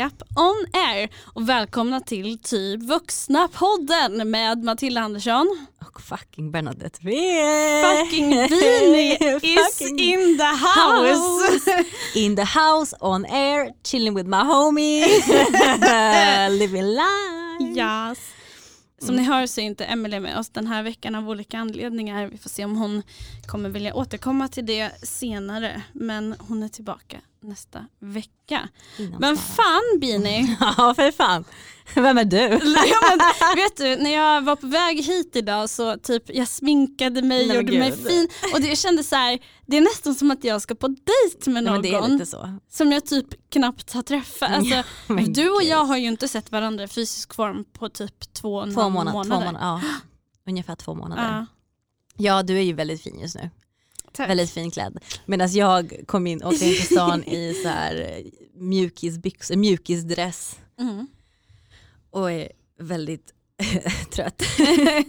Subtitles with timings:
[0.00, 1.08] Japp, on air.
[1.34, 5.66] Och välkomna till Typ vuxna-podden med Matilda Andersson.
[5.80, 7.82] Och fucking Bernadette Wee.
[7.82, 11.84] Fucking Beanie is Fucking in the house.
[12.14, 15.04] In the house, on air, chilling with my homie.
[16.58, 17.78] Living life.
[17.80, 18.18] Yes.
[18.98, 22.26] Som ni hör så är inte Emelie med oss den här veckan av olika anledningar.
[22.26, 23.02] Vi får se om hon
[23.46, 25.82] kommer vilja återkomma till det senare.
[25.92, 28.68] Men hon är tillbaka nästa vecka.
[28.98, 31.44] Innan Men fan Bini, Ja för fan.
[31.94, 32.36] Vem är du?
[32.86, 33.18] ja, men,
[33.56, 37.56] vet du när jag var på väg hit idag så typ jag sminkade mig, Nej,
[37.56, 38.06] gjorde mig gud.
[38.06, 40.88] fin och det, jag kände så här, det är nästan som att jag ska på
[40.88, 42.54] dejt med Nej, någon så.
[42.70, 44.50] som jag typ knappt har träffat.
[44.50, 48.32] Alltså, Men du och jag har ju inte sett varandra i fysisk form på typ
[48.32, 49.24] två, Två månader.
[49.24, 49.58] Två månader.
[49.60, 49.80] Ja.
[50.46, 51.22] Ungefär två månader.
[51.22, 51.46] Ja,
[52.16, 53.50] Ja du är ju väldigt fin just nu.
[54.12, 54.30] Tack.
[54.30, 54.98] Väldigt fin klädd.
[55.26, 61.06] Medan jag kom in, åkte in till stan i så här eh, mjukisbyxor, mjukisdress Mm.
[62.10, 63.34] och är väldigt
[64.14, 64.42] trött.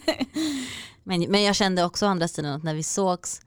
[1.03, 3.41] men, men jag kände också å andra sidan att när vi sågs,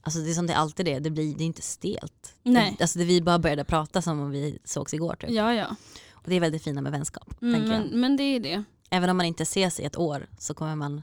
[0.00, 2.34] alltså det är som det alltid är, det blir det är inte stelt.
[2.42, 2.76] Nej.
[2.80, 5.30] Alltså det, vi bara började prata som om vi sågs igår typ.
[5.30, 5.76] Ja, ja.
[6.12, 7.42] Och det är väldigt fina med vänskap.
[7.42, 8.64] Mm, men, men det är det.
[8.90, 11.02] Även om man inte ses i ett år så kommer man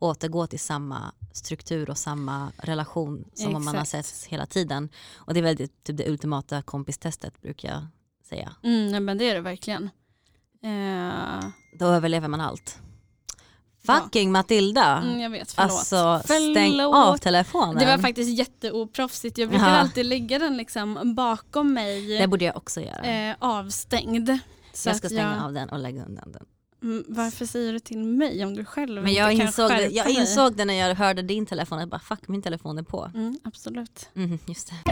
[0.00, 4.88] återgå till samma struktur och samma relation som om man har setts hela tiden.
[5.14, 7.86] Och det är väldigt typ det ultimata kompistestet brukar jag
[8.28, 8.54] säga.
[8.62, 9.90] Mm, nej, men det är det verkligen.
[10.62, 12.78] Eh, Då överlever man allt.
[13.82, 14.00] Ja.
[14.00, 14.96] Fucking Matilda!
[14.96, 15.70] mm, jag vet, förlåt.
[15.70, 16.94] Alltså stäng Förlåt.
[16.96, 17.76] av telefonen.
[17.78, 19.38] Det var faktiskt jätteoproffsigt.
[19.38, 19.76] Jag brukar Ja.
[19.76, 23.04] alltid lägga den liksom bakom mig det borde jag också göra.
[23.30, 24.30] eh, avstängd.
[24.72, 26.46] Så jag ska stänga jag, av den och lägga undan den.
[26.82, 29.76] Mm, Varför säger du till mig om du själv Men jag inte kan insåg, det,
[29.76, 30.14] skärpa jag dig?
[30.20, 33.10] insåg det när jag hörde din telefon, jag bara fuck min telefon är på.
[33.14, 34.08] Mm, absolut.
[34.16, 34.90] Mm, just det.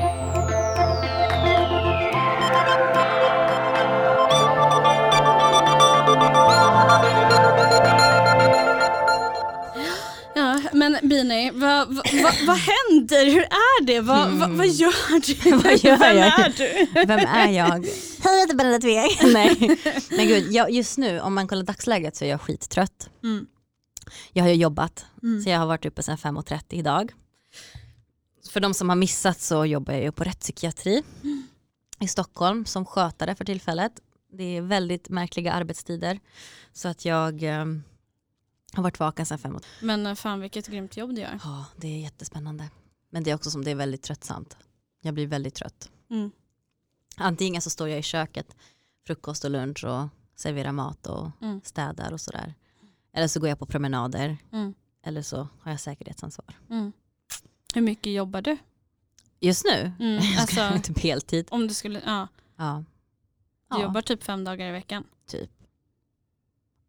[10.34, 13.24] Ja, men Bini, vad, vad, vad, vad händer?
[13.30, 14.00] Hur är det?
[14.00, 15.48] Vad, vad, vad gör du?
[15.48, 15.60] Mm.
[15.64, 16.40] Vad gör Vem jag?
[16.40, 16.86] är du?
[17.06, 17.86] Vem är jag?
[18.48, 19.32] Hej jag heter Benedikt Weng.
[19.32, 23.10] Nej men gud, jag, just nu om man kollar dagsläget så är jag skittrött.
[23.22, 23.46] Mm.
[24.32, 25.42] Jag har ju jobbat Mm.
[25.42, 27.12] så jag har varit uppe sedan 5.30 idag.
[28.50, 31.02] För de som har missat så jobbar jag ju på rättspsykiatri
[32.00, 33.92] i Stockholm som skötare för tillfället.
[34.32, 36.20] Det är väldigt märkliga arbetstider
[36.72, 37.64] så att jag eh,
[38.72, 39.64] har varit vaken sedan 5.30.
[39.82, 41.40] Men eh, fan vilket grymt jobb du gör.
[41.44, 42.70] Ja det är jättespännande.
[43.10, 44.56] Men det är också som det är väldigt tröttsamt.
[45.02, 45.90] Jag blir väldigt trött.
[46.10, 46.30] Mm.
[47.18, 48.56] Antingen så står jag i köket,
[49.06, 51.60] frukost och lunch och serverar mat och Mm.
[51.64, 52.54] städar och sådär.
[53.12, 54.36] Eller så går jag på promenader.
[54.52, 54.74] Mm.
[55.02, 56.58] Eller så har jag säkerhetsansvar.
[56.70, 56.92] Mm.
[57.74, 58.56] Hur mycket jobbar du?
[59.40, 59.92] Just nu?
[60.00, 61.46] Mm, Jag ska alltså, typ heltid.
[61.50, 62.84] om du skulle, ja, Ja.
[63.70, 65.04] du Ja, jobbar typ fem dagar i veckan.
[65.26, 65.50] typ.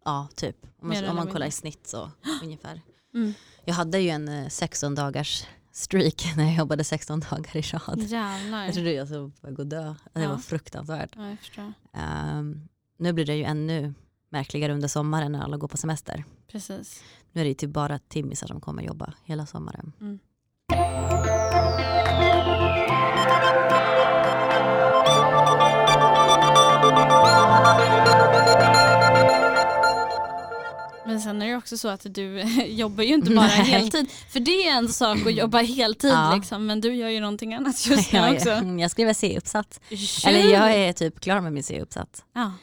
[0.06, 0.66] Ja, typ.
[0.82, 2.12] Om man, om man kollar i snitt så
[2.44, 2.82] ungefär.
[3.14, 3.34] Mm.
[3.66, 5.46] Jag hade ju en eh, 16 dagars
[5.80, 8.00] streak när jag jobbade 16 dagar i rad.
[8.00, 8.66] Jävlar.
[8.66, 9.24] Jag trodde jag skulle
[9.60, 9.96] att dö.
[10.14, 10.30] Det Ja.
[10.30, 11.16] var fruktansvärt.
[11.56, 11.72] Ja.
[11.94, 12.68] Ehm,
[12.98, 13.94] nu blir det ju ännu
[14.30, 16.24] märkligare under sommaren när alla går på semester.
[16.52, 17.04] Precis.
[17.32, 19.94] Nu är det ju typ bara timmisar som kommer jobba hela sommaren.
[20.02, 20.20] Mm.
[31.20, 33.64] Men sen är det också så att du jobbar ju inte bara Nej.
[33.66, 34.10] heltid.
[34.30, 36.36] För det är en sak att jobba heltid Ja.
[36.36, 38.50] liksom, men du gör ju någonting annat just nu Jag, också.
[38.50, 39.80] är, jag skriver C-uppsats.
[40.26, 42.24] Eller jag är typ klar med min C-uppsats.
[42.34, 42.54] ja.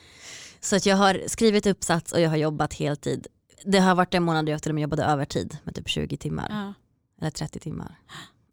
[0.61, 3.27] Så att jag har skrivit uppsats och jag har jobbat heltid.
[3.65, 6.47] Det har varit en månad jag till och med jobbade övertid med typ 20 timmar.
[6.51, 6.75] Ja.
[7.21, 7.99] Eller 30 timmar.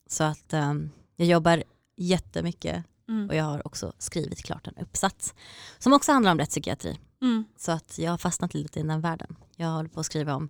[0.10, 1.64] Så att ehm, jag jobbar
[1.98, 3.30] jättemycket Mm.
[3.30, 5.34] och jag har också skrivit klart en uppsats.
[5.80, 7.00] Som också handlar om rättspsykiatri.
[7.22, 7.46] Mm.
[7.58, 9.36] Så att jag har fastnat lite i den världen.
[9.56, 10.50] Jag håller på att skriva om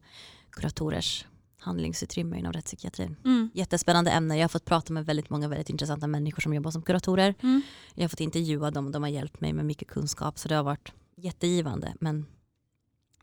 [0.50, 1.26] kuratorers
[1.58, 3.16] handlingsutrymme inom rättspsykiatrin.
[3.26, 3.50] Mm.
[3.54, 4.38] Jättespännande ämne.
[4.38, 7.36] Jag har fått prata med väldigt många väldigt intressanta människor som jobbar som kuratorer.
[7.42, 7.62] Mm.
[7.96, 10.40] Jag har fått intervjua dem och de har hjälpt mig med mycket kunskap.
[10.40, 11.94] Så det har varit jättegivande.
[12.00, 12.26] Men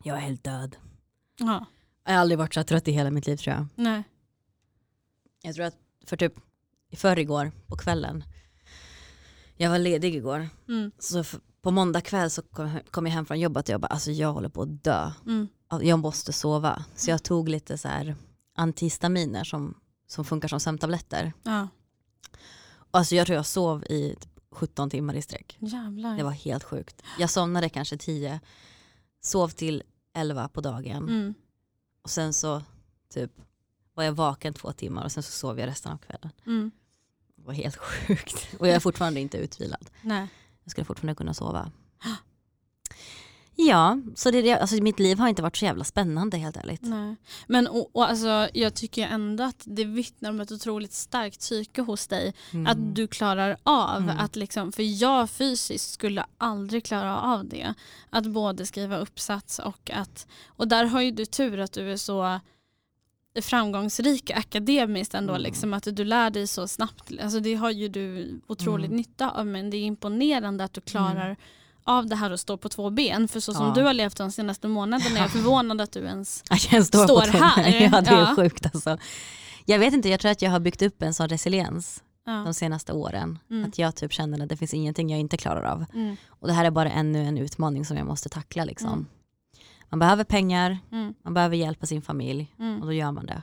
[0.03, 0.75] jag är helt död.
[1.37, 1.65] Ja.
[2.05, 3.65] Jag har aldrig varit så trött i hela mitt liv tror jag.
[3.75, 4.03] Nej.
[5.41, 6.33] Jag tror att för typ
[6.89, 8.23] i förrgår på kvällen.
[9.61, 10.49] Jag var ledig igår.
[10.67, 10.91] Mm.
[10.99, 11.23] Så
[11.61, 14.33] på måndag kväll så kom, kom jag hem från jobbet och jag bara alltså jag
[14.33, 15.11] håller på att dö.
[15.25, 15.47] Mm.
[15.81, 16.85] Jag måste sova.
[16.95, 18.15] Så jag tog lite så här
[18.55, 19.77] antihistaminer som,
[20.07, 21.33] som funkar som sömntabletter.
[21.43, 21.67] Ja.
[22.91, 25.57] Alltså jag tror jag sov i typ 17 timmar i sträck.
[25.59, 26.17] Jävlar.
[26.17, 27.01] Det var helt sjukt.
[27.19, 28.39] Jag somnade kanske 10,
[29.21, 29.83] sov till
[30.13, 31.33] 11 på dagen Mm.
[32.01, 32.61] och sen så
[33.13, 33.31] typ
[33.93, 36.29] var jag vaken två timmar och sen så sov jag resten av kvällen.
[36.45, 36.71] Mm.
[37.45, 38.47] Var helt sjukt.
[38.59, 39.89] Och jag är fortfarande inte utvilad.
[40.01, 40.27] Nej.
[40.63, 41.71] Jag skulle fortfarande kunna sova.
[43.55, 46.81] Ja, så det, alltså mitt liv har inte varit så jävla spännande helt ärligt.
[46.81, 47.15] Nej.
[47.47, 51.81] Men och, och alltså, jag tycker ändå att det vittnar om ett otroligt starkt psyke
[51.81, 52.33] hos dig.
[52.53, 52.67] Mm.
[52.67, 54.17] Att du klarar av Mm.
[54.17, 57.73] att liksom, för jag fysiskt skulle aldrig klara av det.
[58.09, 61.97] Att både skriva uppsats och att, och där har ju du tur att du är
[61.97, 62.39] så
[63.41, 65.41] framgångsrik akademiskt ändå, Mm.
[65.43, 67.11] liksom, att du lär dig så snabbt.
[67.23, 68.97] Alltså det har ju du otroligt Mm.
[68.97, 71.37] nytta av men det är imponerande att du klarar
[71.83, 73.27] av det här och stå på två ben.
[73.27, 73.73] För så som Ja.
[73.73, 77.21] du har levt de senaste månaderna är jag förvånad att du ens jag står, Står
[77.21, 77.81] här.
[77.91, 78.33] Ja, det är Ja.
[78.35, 78.97] sjukt alltså.
[79.65, 82.31] Jag vet inte, jag tror att jag har byggt upp en sån resiliens ja.
[82.31, 83.39] de senaste åren.
[83.49, 83.69] Mm.
[83.69, 85.85] Att jag typ känner att det finns ingenting jag inte klarar av.
[85.93, 86.15] Mm.
[86.29, 88.65] Och det här är bara ännu en utmaning som jag måste tackla.
[88.65, 89.07] Liksom.
[89.91, 91.13] Man behöver pengar, Mm.
[91.23, 92.81] man behöver hjälpa sin familj och Mm.
[92.81, 93.41] då gör man det.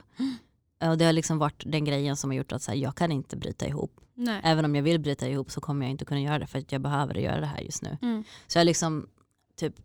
[0.89, 3.11] Och det har liksom varit den grejen som har gjort att så här, jag kan
[3.11, 3.99] inte bryta ihop.
[4.15, 4.41] Nej.
[4.43, 6.71] Även om jag vill bryta ihop så kommer jag inte kunna göra det för att
[6.71, 7.97] jag behöver göra det här just nu.
[8.01, 8.23] Mm.
[8.47, 9.07] Så jag liksom
[9.55, 9.75] typ,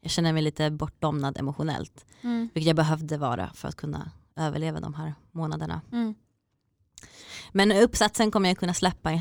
[0.00, 2.06] jag känner mig lite bortdomnad emotionellt.
[2.22, 2.48] Mm.
[2.54, 5.80] Vilket jag behövde vara för att kunna överleva de här månaderna.
[5.92, 6.14] Mm.
[7.52, 9.12] Men uppsatsen kommer jag kunna släppa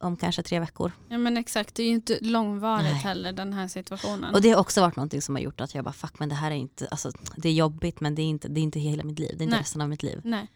[0.00, 0.92] om kanske tre veckor.
[1.08, 2.94] Ja men exakt, det är ju inte långvarigt Nej.
[2.94, 4.34] heller den här situationen.
[4.34, 6.34] Och det har också varit någonting som har gjort att jag bara fuck men det
[6.34, 9.04] här är inte, alltså det är jobbigt men det är inte, det är inte hela
[9.04, 9.60] mitt liv, det är inte Nej.
[9.60, 10.20] resten av mitt liv.
[10.24, 10.48] Nej.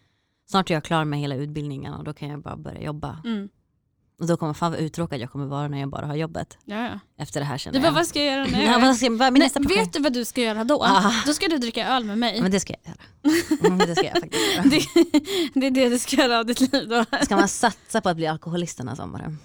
[0.49, 3.21] Snart är jag klar med hela utbildningen och då kan jag bara börja jobba.
[3.25, 3.49] Mm.
[4.19, 6.57] Och då kommer fan vad uttråkad jag kommer vara när jag bara har jobbet.
[6.65, 6.99] Ja, ja.
[7.23, 7.93] Efter det här känner Du bara, jag.
[7.93, 8.63] vad ska jag göra nu?
[8.71, 10.83] Ja, vad ska, vad Nej, vet du vad du ska göra då?
[10.83, 11.11] Ah.
[11.25, 12.41] Då ska du dricka öl med mig.
[12.41, 13.67] Men det ska jag göra.
[13.73, 14.63] Mm, det ska jag faktiskt göra.
[15.53, 17.05] Det, det är det du ska göra av ditt liv då.
[17.23, 19.37] Ska man satsa på att bli alkoholist den här sommaren?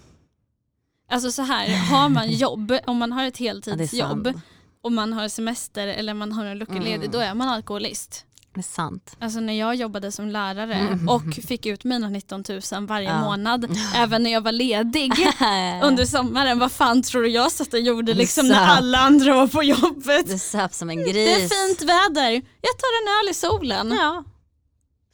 [1.11, 4.37] Alltså så här, har man jobb, om man har ett Ja, heltidsjobb sant.
[4.83, 7.11] och man har semester eller man har en lucka ledig, Mm.
[7.11, 8.27] då är man alkoholist.
[8.55, 9.17] Det är sant.
[9.21, 11.09] Alltså när jag jobbade som lärare Mm.
[11.09, 13.21] och fick ut mina 19 000 varje Ja.
[13.21, 15.13] månad, även när jag var ledig
[15.83, 19.47] under sommaren, vad fan tror du jag satt och gjorde liksom när alla andra var
[19.47, 20.27] på jobbet?
[20.29, 21.13] Du söp som en gris.
[21.15, 22.31] Det är fint väder,
[22.61, 23.91] jag tar en öl i solen.
[24.01, 24.25] Ja.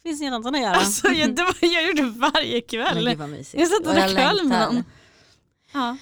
[0.03, 0.75] Finns inget annat att göra.
[0.77, 2.63] Alltså, jag, det var, jag gjorde varje
[3.05, 3.29] Men kväll.
[3.29, 3.55] mysigt.
[3.61, 4.85] Jag satt och drack öl med någon.
[5.73, 5.97] Ja.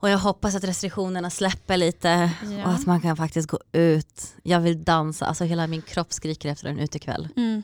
[0.00, 2.64] Och jag hoppas att restriktionerna släpper lite Ja.
[2.64, 4.34] och att man kan faktiskt gå ut.
[4.42, 7.28] Jag vill dansa, alltså hela min kropp skriker efter en utekväll.
[7.36, 7.62] Mm.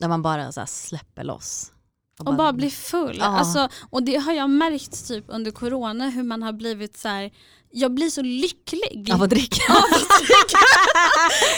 [0.00, 1.72] Där man bara så släpper loss.
[2.18, 3.16] Och bara bli full.
[3.18, 3.24] Ja.
[3.24, 7.30] Alltså, och det har jag märkt typ under corona hur man har blivit så här.
[7.74, 9.10] Jag blir så lycklig.
[9.14, 9.62] Av att dricka.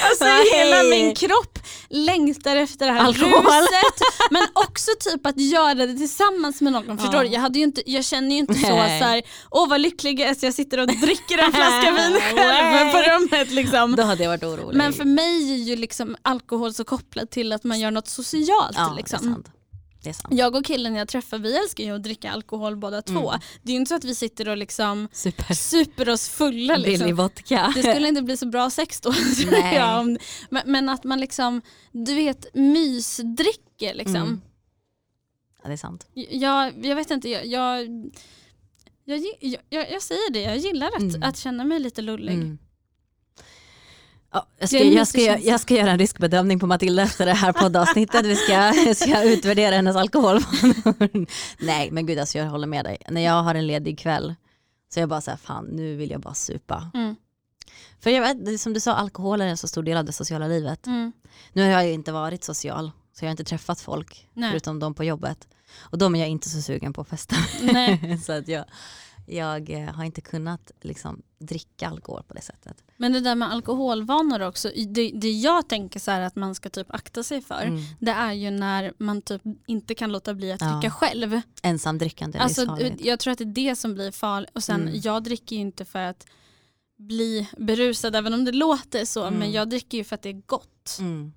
[0.08, 0.44] Alltså Nej.
[0.52, 1.58] hela min kropp
[1.88, 3.44] längtar efter det här Alkohol.
[3.44, 4.00] ruset.
[4.30, 6.98] Men också typ att göra det tillsammans med någon.
[6.98, 7.26] Förstår du?
[7.28, 9.00] Jag, hade ju inte, jag känner ju inte så, så Nej.
[9.00, 12.92] här, åh vad lycklig jag är så jag sitter och dricker en flaska vin själv
[12.92, 13.50] på rummet.
[13.50, 13.96] Liksom.
[13.96, 14.76] Då hade jag varit orolig.
[14.76, 18.76] Men för mig är ju liksom alkohol så kopplat till att man gör något socialt.
[18.76, 19.44] ja, liksom.
[20.06, 20.34] Det är sant.
[20.34, 23.28] Jag och killen jag träffar vi älskar ju att dricka alkohol båda två.
[23.30, 23.40] Mm.
[23.62, 25.54] Det är ju inte så att vi sitter och liksom Super.
[25.54, 26.76] super oss fulla.
[26.76, 27.16] Billig Liksom.
[27.16, 27.72] vodka.
[27.74, 29.12] Det skulle inte bli så bra sex då.
[29.42, 30.18] tror jag,
[30.50, 31.62] men, men att man liksom,
[31.92, 34.16] du vet mysdricker liksom.
[34.16, 34.40] Mm.
[35.62, 36.06] Ja, det är sant.
[36.14, 37.88] Jag, jag vet inte, jag, jag,
[39.04, 39.20] jag,
[39.68, 41.22] jag, jag säger det, jag gillar att, Mm.
[41.22, 42.34] att känna mig lite lullig.
[42.34, 42.58] Mm.
[44.32, 47.52] Ja, jag, ska, jag, ska, jag, ska göra en riskbedömning på Matilda efter det här
[47.52, 48.26] poddavsnittet.
[48.26, 51.26] Vi ska, ska utvärdera hennes alkoholvanor.
[51.64, 52.98] Nej men gud alltså jag håller med dig.
[53.08, 54.34] När jag har en ledig kväll
[54.88, 56.90] så är jag bara så här, fan nu vill jag bara supa.
[56.94, 57.16] Mm.
[58.00, 60.46] För jag vet, som du sa, alkohol är en så stor del av det sociala
[60.46, 60.86] livet.
[60.86, 61.12] Mm.
[61.52, 64.50] Nu har jag ju inte varit social, så jag har inte träffat folk Nej.
[64.50, 65.48] förutom de på jobbet.
[65.78, 68.18] Och de är jag inte så sugen på att festa Nej.
[68.24, 68.64] så att jag,
[69.26, 72.84] jag eh, har inte kunnat liksom, dricka alkohol på det sättet.
[72.96, 76.94] Men det där med alkoholvanor också, det, det jag tänker så att man ska typ
[76.94, 77.82] akta sig för, Mm.
[78.00, 80.66] det är ju när man typ inte kan låta bli att Ja.
[80.72, 81.40] dricka själv.
[81.62, 84.50] Ensamdrickande, Alltså, jag tror att det är det som blir farligt.
[84.54, 85.00] Och sen, Mm.
[85.00, 86.26] jag dricker ju inte för att
[86.98, 89.38] bli berusad, även om det låter så, Mm.
[89.38, 90.96] men jag dricker ju för att det är gott.
[91.00, 91.32] Mm.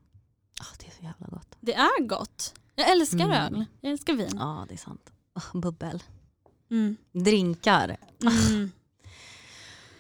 [0.62, 1.56] Ah, det är så jävla gott.
[1.60, 2.54] Det är gott.
[2.76, 3.32] Jag älskar Mm.
[3.56, 4.30] öl, jag älskar vin.
[4.40, 5.10] Ja det är sant.
[5.36, 6.04] Oh, bubbel.
[6.72, 6.98] Mm.
[7.14, 7.98] Drinkar.
[8.24, 8.72] Mm.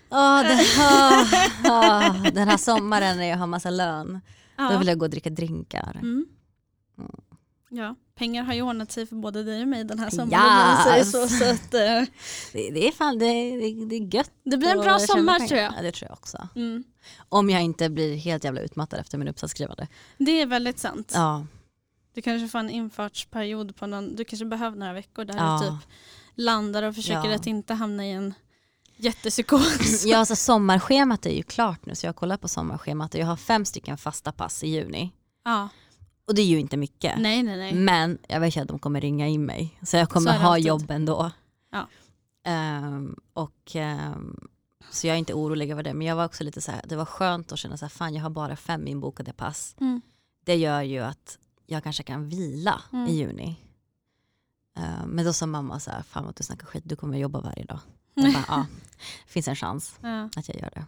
[0.10, 0.54] Oh, det,
[1.70, 4.22] oh, oh, den här sommaren när jag har massa lön,
[4.58, 4.78] då Ja.
[4.78, 5.92] vill jag gå och dricka drinkar.
[5.96, 6.26] Mm.
[6.98, 7.12] Mm.
[7.70, 10.98] ja, pengar har ju ordnat sig för både dig och mig den här sommaren.
[10.98, 11.12] Yes.
[11.12, 11.80] Så, så att, eh,
[12.54, 13.26] Det, det är fan det,
[13.58, 14.32] det, det är gött.
[14.44, 15.74] det blir en bra sommar tror jag.
[15.78, 16.48] Ja, det tror jag också.
[16.56, 16.84] Mm.
[17.30, 19.88] Om jag inte blir helt jävla utmattad efter min uppsatsskrivande.
[20.18, 21.12] Det är väldigt sant.
[21.16, 21.46] Ja,
[22.14, 25.60] Du kanske får en infartsperiod på någon, du kanske behöver några veckor där Ja.
[25.64, 25.90] du typ
[26.36, 27.36] landar och försöker Ja.
[27.36, 28.34] att inte hamna i en
[29.00, 30.06] jättepsykos.
[30.06, 33.36] ja alltså, sommarschemat är ju klart nu så jag kollar på sommarschemat och jag har
[33.38, 35.12] fem stycken fasta pass i juni.
[35.44, 35.70] Ja.
[36.28, 37.20] Och det är ju inte mycket.
[37.20, 37.74] Nej nej nej.
[37.74, 39.80] Men jag vet ju att de kommer ringa in mig.
[39.82, 40.66] Så jag kommer Så ha alltid.
[40.66, 41.32] jobb ändå.
[41.72, 41.88] Ja.
[42.46, 44.38] Ehm, och, ehm,
[44.92, 45.94] så jag är inte orolig över det.
[45.94, 48.14] Men jag var också lite så här, det var skönt att känna så här, fan
[48.14, 49.76] jag har bara fem inbokade pass.
[49.80, 50.02] Mm.
[50.46, 53.08] Det gör ju att jag kanske kan vila Mm.
[53.08, 53.56] i juni.
[54.78, 57.42] Ehm, men då sa mamma så här, fan vad du snackar skit, du kommer jobba
[57.42, 57.80] varje dag.
[58.14, 58.66] Jag bara, ja,
[59.28, 60.30] det finns en chans Ja.
[60.36, 60.86] att jag gör det.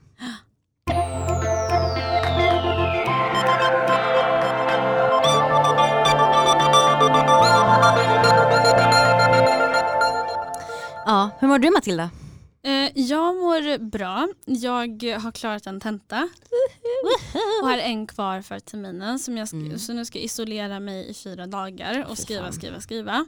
[11.06, 12.10] Ja, hur mår du Matilda?
[12.64, 14.28] Eh, jag mår bra.
[14.46, 16.30] Jag har klarat en tenta
[17.62, 19.20] och har en kvar för terminen.
[19.20, 19.80] Som jag Mm.
[19.80, 23.26] Så nu ska jag isolera mig i fyra dagar och skriva, skriva, skriva.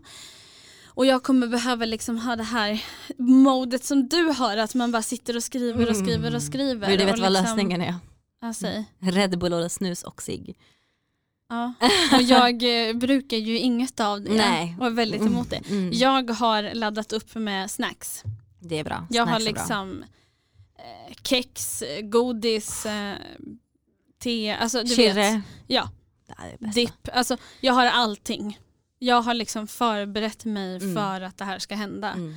[0.96, 2.84] Och jag kommer behöva liksom ha det här
[3.18, 6.88] modet som du har, att man bara sitter och skriver och skriver och skriver.
[6.90, 7.96] Vill du vet vad liksom, lösningen är?
[8.54, 8.86] Säg.
[9.00, 10.56] Red Bull och snus och cigg.
[11.50, 11.74] Ja.
[12.14, 14.76] Och jag eh, brukar ju inget av det Nej.
[14.80, 15.70] och är väldigt emot det.
[15.70, 15.90] Mm.
[15.94, 18.24] Jag har laddat upp med snacks.
[18.60, 19.08] Det är bra.
[19.10, 20.04] Jag har Snacks liksom
[20.78, 23.16] eh, kex, godis, eh,
[24.24, 25.14] te, alltså du Chirre.
[25.14, 25.44] vet.
[25.68, 25.90] Ja,
[26.74, 27.10] dipp.
[27.14, 28.60] Alltså jag har allting.
[29.04, 30.96] Jag har liksom förberett mig Mm.
[30.96, 32.10] för att det här ska hända.
[32.12, 32.36] Mm.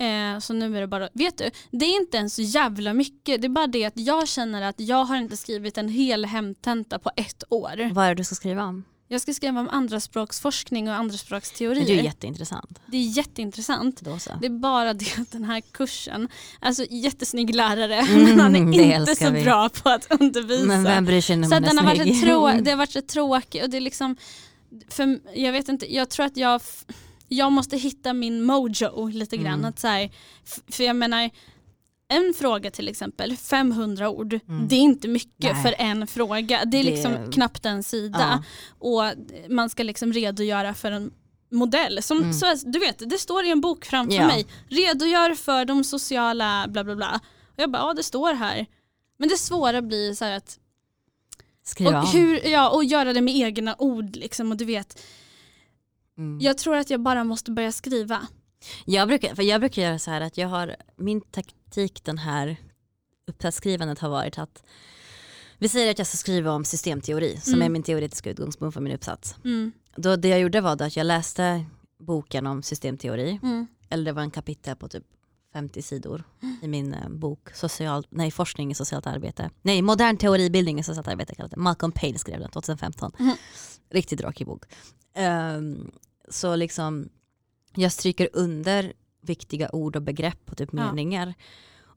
[0.00, 3.40] Eh, så nu är det bara, vet du, det är inte ens så jävla mycket.
[3.42, 6.98] Det är bara det att jag känner att jag har inte skrivit en hel hemtenta
[6.98, 7.90] på ett år.
[7.94, 8.84] Vad är det du ska skriva om?
[9.10, 11.86] Jag ska skriva om andraspråksforskning och andraspråksteorier.
[11.86, 12.78] det är jätteintressant.
[12.86, 13.98] det är jätteintressant.
[14.22, 14.30] Så.
[14.40, 16.28] Det är bara det att den här kursen,
[16.60, 19.44] alltså jättesnygg lärare, Mm, men han är inte så vi.
[19.44, 20.66] bra på att undervisa.
[20.66, 22.20] Men vem bryr sig när så man att är den har varit snygg?
[22.20, 24.16] så trå- det har varit så tråkigt och det är liksom,
[24.88, 26.60] för, jag vet inte, jag tror att jag,
[27.28, 29.54] jag måste hitta min mojo lite grann.
[29.58, 29.64] Mm.
[29.64, 30.10] Att så här,
[30.70, 31.30] för jag menar,
[32.10, 34.68] en fråga till exempel, 500 ord, Mm.
[34.68, 35.62] det är inte mycket Nej.
[35.62, 36.64] för en fråga.
[36.64, 38.18] Det är Det- liksom knappt en sida.
[38.20, 38.42] Ja.
[38.78, 39.14] Och
[39.48, 41.10] man ska liksom redogöra för en
[41.50, 42.02] modell.
[42.02, 42.32] Som, Mm.
[42.32, 44.26] så, du vet, det står i en bok framför Ja.
[44.26, 44.46] mig.
[44.68, 47.20] Redogör för de sociala bla bla bla.
[47.46, 48.66] Och jag bara, ja det står här.
[49.18, 50.58] Men det svåra blir så här att
[51.68, 54.16] Skriva och, hur, ja, och göra det med egna ord.
[54.16, 55.02] Liksom, och du vet,
[56.18, 56.38] Mm.
[56.40, 58.26] jag tror att jag bara måste börja skriva.
[58.84, 62.56] Jag, brukar, för jag brukar göra så här att jag har, min taktik den här
[63.26, 64.62] uppsatsskrivandet har varit att
[65.58, 67.66] vi säger att jag ska skriva om systemteori som Mm.
[67.66, 69.34] är min teoretiska utgångspunkt för min uppsats.
[69.44, 71.64] Mm, Då det jag gjorde var att jag läste
[72.00, 75.04] boken om systemteori, mm, eller det var en kapitel på typ
[75.52, 76.24] 50 sidor
[76.62, 79.50] i min eh, bok social, nej, Forskning i socialt arbete.
[79.62, 81.56] Nej, Modern teoribildning i socialt arbete kallas det.
[81.56, 83.12] Malcolm Payne skrev den 2015.
[83.18, 83.32] Mhm.
[83.90, 84.64] Riktigt tråkig bok.
[85.14, 85.90] Ehm,
[86.28, 87.08] så liksom,
[87.74, 90.86] jag stryker under viktiga ord och begrepp och typ Ja.
[90.86, 91.34] meningar.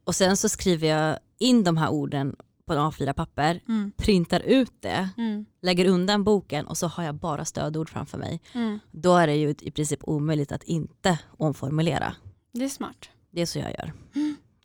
[0.03, 4.71] Och sen så skriver jag in de här orden på en A4-papper, mm, printar ut
[4.79, 8.41] det, mm, lägger undan boken och så har jag bara stödord framför mig.
[8.53, 8.79] mm.
[8.91, 12.15] Då är det ju i princip omöjligt att inte omformulera.
[12.53, 13.09] Det är smart.
[13.31, 13.93] Det är så jag gör.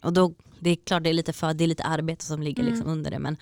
[0.02, 2.62] Och då, det är klart det är lite, för, det är lite arbete som ligger
[2.62, 2.74] Mm.
[2.74, 3.36] liksom under det men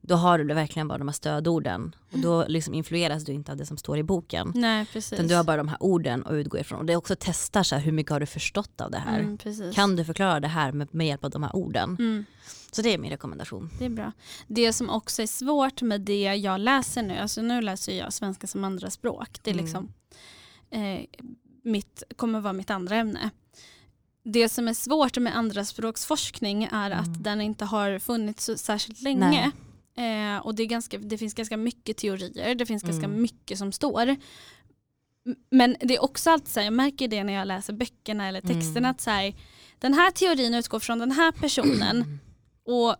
[0.00, 3.58] då har du verkligen bara de här stödorden och då liksom influeras du inte av
[3.58, 4.52] det som står i boken.
[4.54, 5.12] Nej precis.
[5.12, 6.78] Utan du har bara de här orden att utgå ifrån.
[6.78, 9.18] Och det är också testar så här, hur mycket har du förstått av det här.
[9.20, 9.72] mm.
[9.74, 11.96] Kan du förklara det här med, med hjälp av de här orden?
[11.98, 12.24] Mm,
[12.72, 13.70] Så det är min rekommendation.
[13.78, 14.12] det är bra.
[14.46, 18.46] Det som också är svårt med det jag läser nu, alltså nu läser jag svenska
[18.46, 19.38] som andraspråk.
[19.42, 19.64] Det är Mm.
[19.64, 19.92] liksom
[20.70, 21.00] eh,
[21.62, 23.30] mitt, kommer vara mitt andra ämne.
[24.32, 27.22] Det som är svårt med andraspråksforskning är att Mm.
[27.22, 29.50] den inte har funnits särskilt länge.
[29.96, 33.22] Eh, och det, ganska, det finns ganska mycket teorier, det finns ganska Mm.
[33.22, 34.16] mycket som står.
[35.50, 38.40] Men det är också alltid så här, jag märker det när jag läser böckerna eller
[38.40, 38.90] texterna, Mm.
[38.90, 39.34] att så här,
[39.78, 42.18] den här teorin utgår från den här personen
[42.64, 42.96] och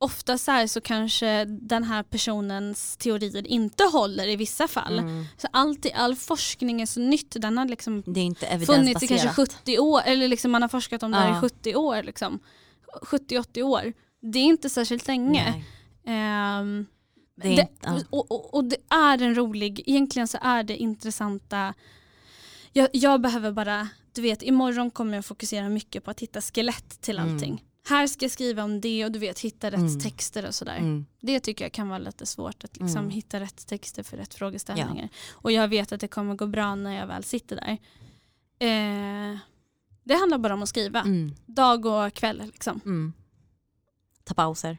[0.00, 4.98] ofta så, här så kanske den här personens teorier inte håller i vissa fall.
[4.98, 5.24] Mm.
[5.36, 9.36] Så allt, i- all forskning är så nytt, den har liksom funnits i kanske evidensbaserat.
[9.36, 11.36] 70 år, eller liksom man har forskat om det här Ja.
[11.38, 12.02] i 70 år.
[12.02, 12.40] Liksom.
[13.02, 13.92] 70-80 år.
[14.22, 15.64] Det är inte särskilt länge.
[16.06, 16.86] Ehm,
[17.36, 18.00] det det, inte, ja.
[18.10, 21.74] och, och, och det är en rolig, egentligen så är det intressanta,
[22.72, 27.00] jag, jag behöver bara, du vet imorgon kommer jag fokusera mycket på att hitta skelett
[27.00, 27.38] till Mm.
[27.88, 30.00] Här ska jag skriva om det och du vet hitta rätt Mm.
[30.00, 30.76] texter och sådär.
[30.76, 31.06] Mm.
[31.20, 33.10] Det tycker jag kan vara lite svårt att liksom Mm.
[33.10, 35.08] hitta rätt texter för rätt frågeställningar.
[35.32, 37.78] Och jag vet att det kommer gå bra när jag väl sitter där.
[38.58, 39.38] Eh,
[40.04, 41.00] det handlar bara om att skriva.
[41.00, 41.34] Mm.
[41.46, 42.80] Dag och kväll liksom.
[42.84, 43.12] Mm.
[44.24, 44.78] Ta pauser.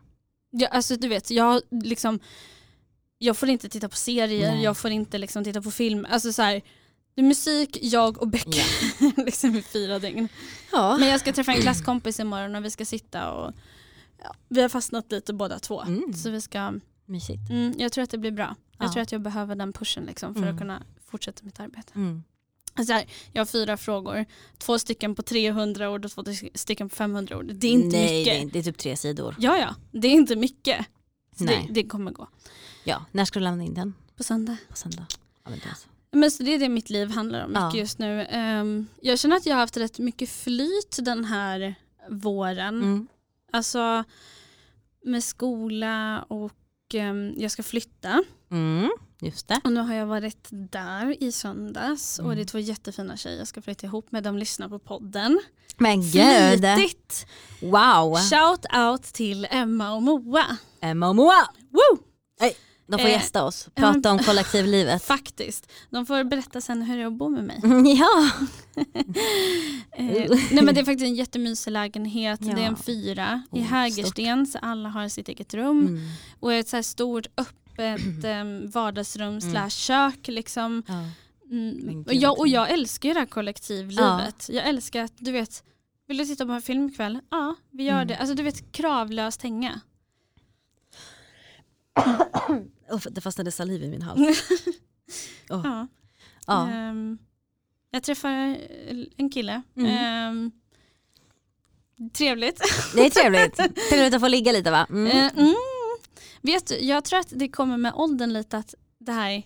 [0.50, 2.20] Ja, alltså du vet, jag liksom
[3.18, 4.64] jag får inte titta på serier, Nej.
[4.64, 6.08] jag får inte liksom titta på film.
[6.10, 6.62] Alltså så här,
[7.22, 8.66] det är musik, jag och böcker
[9.26, 10.28] liksom i fyra dygn.
[10.72, 10.98] Ja.
[10.98, 13.54] Men jag ska träffa en klasskompis imorgon och vi ska sitta och
[14.24, 15.82] ja, vi har fastnat lite båda två.
[15.82, 16.14] Mm.
[16.14, 16.74] Så vi ska,
[17.06, 17.50] Mysigt.
[17.50, 18.56] mm, jag tror att det blir bra.
[18.78, 18.94] Jag Ja.
[18.94, 20.54] tror att jag behöver den pushen liksom, för Mm.
[20.54, 21.92] att kunna fortsätta mitt arbete.
[21.96, 22.24] Mm.
[22.74, 24.26] Alltså här, jag har fyra frågor,
[24.58, 26.24] två stycken på 300 ord och två
[26.56, 27.46] stycken på 500 ord.
[27.54, 28.34] Det är inte Nej, mycket.
[28.34, 29.36] det inte- det är typ tre sidor.
[29.40, 30.86] Ja, ja, det är inte mycket.
[31.38, 31.68] Så det, Nej.
[31.72, 32.28] det kommer gå.
[32.84, 33.06] Ja.
[33.12, 33.94] När ska du lämna in den?
[34.18, 34.58] På söndag.
[34.70, 35.06] På söndag?
[35.44, 35.52] Ja,
[36.12, 36.44] men så.
[36.44, 37.80] Det är det mitt liv handlar om mycket Ja.
[37.80, 38.26] just nu.
[38.30, 41.76] Ehm, jag känner att jag har haft rätt mycket flyt den här
[42.10, 42.76] våren.
[42.82, 43.08] Mm.
[43.52, 44.04] Alltså
[45.06, 46.52] med skola och
[46.94, 48.24] ehm, jag ska flytta.
[48.52, 48.90] Mm.
[49.22, 49.62] Just det.
[49.64, 52.38] Och nu har jag varit där i söndags och Mm.
[52.38, 54.24] det är två jättefina tjejer jag ska flytta ihop med.
[54.24, 55.40] De lyssnar på podden.
[55.78, 56.66] Men gud!
[56.76, 57.26] Flitigt!
[57.62, 58.16] Wow!
[58.16, 60.58] Shout out till Emma och Moa.
[60.82, 61.48] Emma och Moa!
[61.70, 62.04] Woo!
[62.92, 65.04] De får Eh, gästa oss, ja, prata om kollektivlivet.
[65.16, 65.72] Faktiskt.
[65.90, 67.60] De får berätta sen hur det är att bo med mig.
[68.00, 68.32] ja.
[69.94, 72.40] Eh, nej men det är faktiskt en jättemysig lägenhet.
[72.44, 72.54] Ja.
[72.56, 75.88] Det är en fyra i Oh, Hägersten så alla har sitt eget rum.
[75.88, 76.02] Mm.
[76.40, 79.42] Och ett så här stort öppet um, vardagsrum Mm.
[79.42, 80.28] slash kök.
[80.28, 80.84] Liksom.
[80.88, 81.06] ja.
[81.52, 82.04] Mm.
[82.08, 84.50] Och, jag, och jag älskar ju det här kollektivlivet.
[84.50, 85.64] Jag älskar att du vet,
[86.08, 87.20] vill du titta på en film ikväll?
[87.32, 88.08] Ja, vi gör Mm.
[88.08, 88.18] det.
[88.18, 89.82] Alltså du vet kravlöst hänga.
[92.92, 94.44] Oh, det fastnade saliv i min hals.
[95.50, 95.62] Oh.
[95.64, 95.88] Ja.
[96.48, 96.70] Ja.
[96.70, 97.18] Ehm,
[97.92, 98.30] jag träffar
[99.18, 99.62] en kille.
[99.78, 99.88] Mm.
[99.92, 100.52] Ehm,
[102.14, 102.62] trevligt.
[102.96, 103.56] Det är trevligt.
[103.90, 104.88] Trevligt att få ligga lite va?
[104.90, 105.08] Mm.
[105.08, 105.56] Eh, mm.
[106.42, 109.44] Vet du, jag tror att det kommer med åldern lite att det här,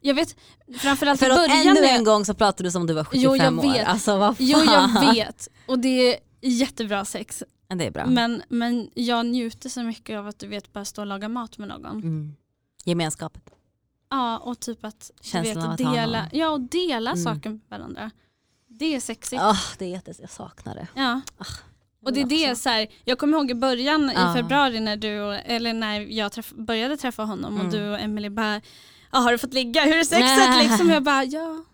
[0.00, 0.36] jag vet
[0.78, 1.76] framförallt i Förlåt, början.
[1.76, 3.72] ännu en gång så pratade du som om du var 75 Jo, jag år.
[3.72, 3.86] vet.
[3.88, 4.46] Alltså vad fan.
[4.46, 7.42] Jo jag vet och det är jättebra sex.
[7.68, 8.06] Men Det är bra.
[8.06, 11.58] Men, men jag njuter så mycket av att du vet bara stå och laga mat
[11.58, 11.86] med någon.
[11.86, 12.36] Mm.
[12.84, 13.42] Gemenskapet.
[14.10, 17.24] Ja och typ att, Känslan vet, att dela, ja, och dela Mm.
[17.24, 18.10] saker med varandra.
[18.68, 19.42] Det är sexigt.
[19.42, 20.20] Oh, det är jättes...
[20.20, 20.86] Jag saknar det.
[20.94, 21.20] Ja.
[21.38, 21.46] Jag
[22.04, 24.30] Och det är det så här, jag kommer ihåg i början Ja.
[24.30, 27.72] i februari när du, eller när jag träff, började träffa honom och Mm.
[27.72, 28.60] du och Emily bara,
[29.10, 30.68] har du fått ligga, hur är sexet Nej.
[30.68, 30.90] liksom?
[30.90, 31.64] Jag bara, ja,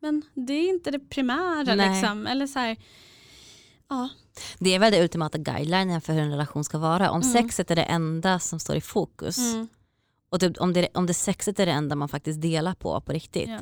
[0.00, 1.90] men det är inte det primära Nej.
[2.00, 2.26] liksom.
[2.26, 2.76] Eller så här,
[3.88, 4.08] ja,
[4.58, 7.10] Det är väl det ultimata guidelinen för hur en relation ska vara.
[7.10, 7.32] Om Mm.
[7.32, 9.68] sexet är det enda som står i fokus mm,
[10.32, 13.12] och typ, om, det, om det sexet är det enda man faktiskt delar på på
[13.12, 13.48] riktigt.
[13.48, 13.58] Ja.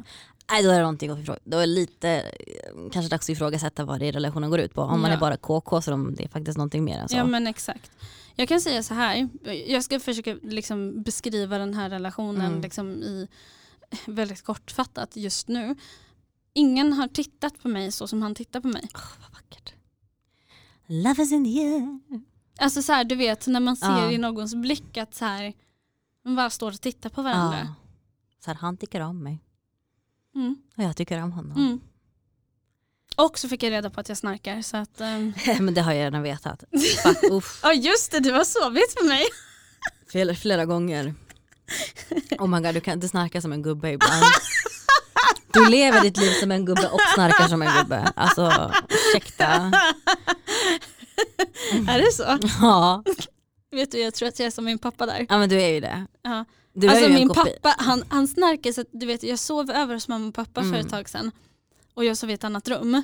[0.50, 1.38] Nej, då är det någonting att ifråga.
[1.44, 4.74] Då är det lite eh, kanske dags att ifrågasätta vad det är relationen går ut
[4.74, 4.82] på.
[4.82, 5.16] Om man Ja.
[5.16, 7.16] är bara KK så om det är faktiskt någonting mer än så.
[7.16, 7.90] ja men exakt.
[8.36, 9.28] Jag kan säga så här,
[9.66, 12.60] jag ska försöka liksom beskriva den här relationen Mm.
[12.60, 13.28] liksom i
[14.06, 15.74] väldigt kortfattat just nu.
[16.54, 18.88] Ingen har tittat på mig så som han tittar på mig.
[18.94, 19.72] Åh, vad vackert.
[20.86, 22.00] Love is in the air.
[22.58, 24.12] Alltså så här, du vet när man ser Ja.
[24.12, 25.52] i någons blick att så här,
[26.24, 27.58] man bara står och tittar på varandra.
[27.58, 27.74] Ja.
[28.44, 29.38] Så här, han tycker om mig
[30.34, 30.56] Mm.
[30.76, 31.56] och jag tycker om honom.
[31.56, 31.80] Mm.
[33.16, 34.62] Och så fick jag reda på att jag snarkar.
[34.62, 36.64] Så att, ehm, Men det har jag redan vetat.
[37.62, 39.24] Ja just det, du har sovit med mig.
[40.10, 41.14] Flera, flera gånger.
[42.38, 44.24] Oh my god, du kan inte snarka som en gubbe ibland.
[45.52, 48.12] Du lever ditt liv som en gubbe och snarkar som en gubbe.
[48.16, 49.46] Alltså ursäkta.
[51.88, 52.38] Är det så?
[52.60, 53.02] Ja.
[53.70, 55.26] Vet du, jag tror att jag är som min pappa där.
[55.28, 56.06] ja men du är ju det.
[56.22, 56.44] Ja.
[56.72, 60.08] Du alltså min pappa, han, han snarkar så att du vet, jag sov över hos
[60.08, 60.80] mamma och pappa för Mm.
[60.80, 61.30] ett tag sedan.
[61.94, 63.02] Och jag sov i ett annat rum.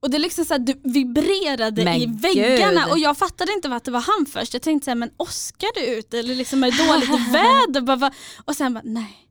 [0.00, 2.90] Och det liksom så här, du vibrerade Men i väggarna gud.
[2.92, 4.52] och jag fattade inte att det var han först.
[4.52, 8.10] Jag tänkte så här, men åskar du ut eller liksom är det dåligt väder?
[8.44, 9.28] Och sen bara, nej.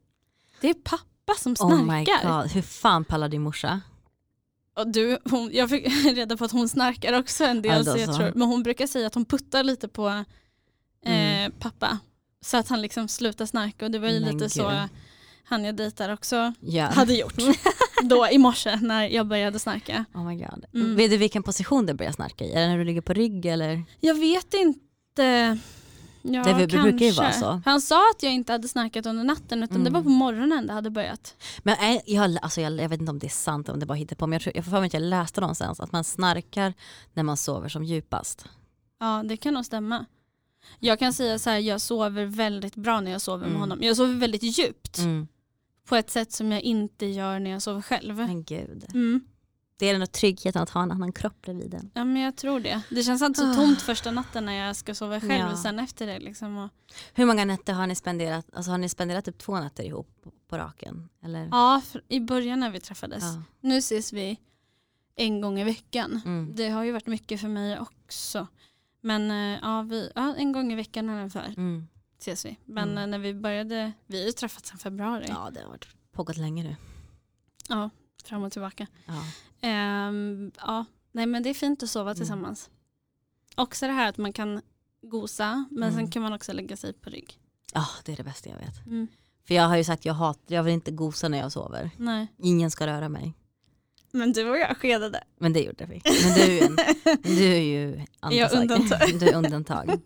[0.61, 2.41] Det är pappa som Oh my snarkar.
[2.41, 3.81] god, hur fan pallar din morsa?
[4.75, 7.85] och du, hon, jag fick reda på att hon snarkar också en del.
[7.85, 10.23] Ja, så jag tror, men hon brukar säga att hon puttar lite på
[11.05, 11.11] eh,
[11.41, 11.51] Mm.
[11.59, 11.99] pappa.
[12.41, 14.79] Så att han liksom slutar snarka och det var ju Men lite så gud.
[15.43, 16.85] han jag dejtar också Ja.
[16.85, 17.35] hade gjort.
[18.03, 20.05] Då i morse när jag började snarka.
[20.13, 20.65] Oh my god.
[20.73, 20.95] Mm.
[20.95, 22.51] Vet du vilken position du börjar snarka i?
[22.51, 23.83] Är det när du ligger på rygg eller?
[23.99, 25.57] Jag vet inte.
[26.23, 27.61] Ja, Det brukar ju vara så.
[27.65, 29.93] Han sa att jag inte hade snarkat under natten utan det Mm.
[29.93, 31.35] var på morgonen det hade börjat.
[31.59, 33.93] Men är, jag, alltså jag, jag vet inte om det är sant om det bara
[33.93, 36.03] hittar på men jag, tror, jag får för mig att jag läste någonstans att man
[36.03, 36.73] snarkar
[37.13, 38.45] när man sover som djupast.
[38.99, 40.05] Ja det kan nog stämma.
[40.79, 43.59] Jag kan säga så här, jag sover väldigt bra när jag sover med Mm.
[43.59, 43.79] honom.
[43.81, 45.27] Jag sover väldigt djupt Mm.
[45.85, 48.15] på ett sätt som jag inte gör när jag sover själv.
[48.15, 48.85] Men gud.
[48.93, 49.21] Mm.
[49.77, 51.91] Det är den där tryggheten att ha en annan kropp bredvid en.
[51.93, 52.81] Ja men jag tror det.
[52.89, 53.53] Det känns inte så Ah.
[53.53, 55.51] tomt första natten när jag ska sova själv Ja.
[55.51, 56.57] och sen efter det liksom.
[56.57, 56.69] Och,
[57.13, 58.45] Hur många nätter har ni spenderat?
[58.53, 60.07] Alltså har ni spenderat typ två nätter ihop
[60.47, 61.09] på, raken?
[61.23, 61.47] Eller?
[61.51, 63.23] ja, i början när vi träffades.
[63.23, 63.43] Ja.
[63.61, 64.39] Nu ses vi
[65.15, 66.21] en gång i veckan.
[66.25, 66.53] Mm.
[66.55, 68.47] Det har ju varit mycket för mig också.
[69.01, 71.87] Men eh, ja, vi, ja, en gång i veckan ungefär Mm.
[72.19, 72.57] ses vi.
[72.65, 72.97] Men Mm.
[73.03, 75.25] eh, när vi började, vi har ju träffats sedan februari.
[75.27, 75.33] Ja.
[75.45, 76.75] Ja det har varit pågått länge nu.
[78.23, 78.87] fram och tillbaka.
[79.05, 79.23] Ja.
[79.61, 82.15] Ehm, ja, nej men det är fint att sova Mm.
[82.17, 82.69] tillsammans.
[83.55, 84.61] Också det här att man kan
[85.01, 86.11] gosa men sen Mm.
[86.11, 87.39] kan man också lägga sig på rygg.
[87.73, 88.85] Ja, det är det bästa jag vet.
[88.85, 89.07] Mm.
[89.47, 91.89] För jag har ju sagt jag hatar, jag vill inte gosa när jag sover.
[91.97, 92.27] Nej.
[92.37, 93.33] Ingen ska röra mig.
[94.11, 95.23] Men du och jag skedade.
[95.39, 96.01] Men det gjorde vi.
[96.23, 96.77] Men du är en,
[97.37, 99.19] du är ju Jag undantag.
[99.19, 100.01] Du är undantag.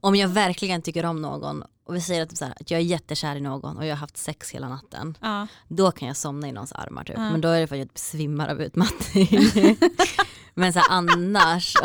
[0.00, 2.84] Om jag verkligen tycker om någon och vi säger att, så här, att jag är
[2.84, 5.18] jättekär i någon och jag har haft sex hela natten.
[5.20, 5.46] Ja.
[5.68, 7.16] Då kan jag somna i någons armar typ.
[7.16, 7.30] Ja.
[7.30, 9.28] Men då är det för att jag typ svimmar av utmattning.
[10.54, 11.74] Men så här, annars,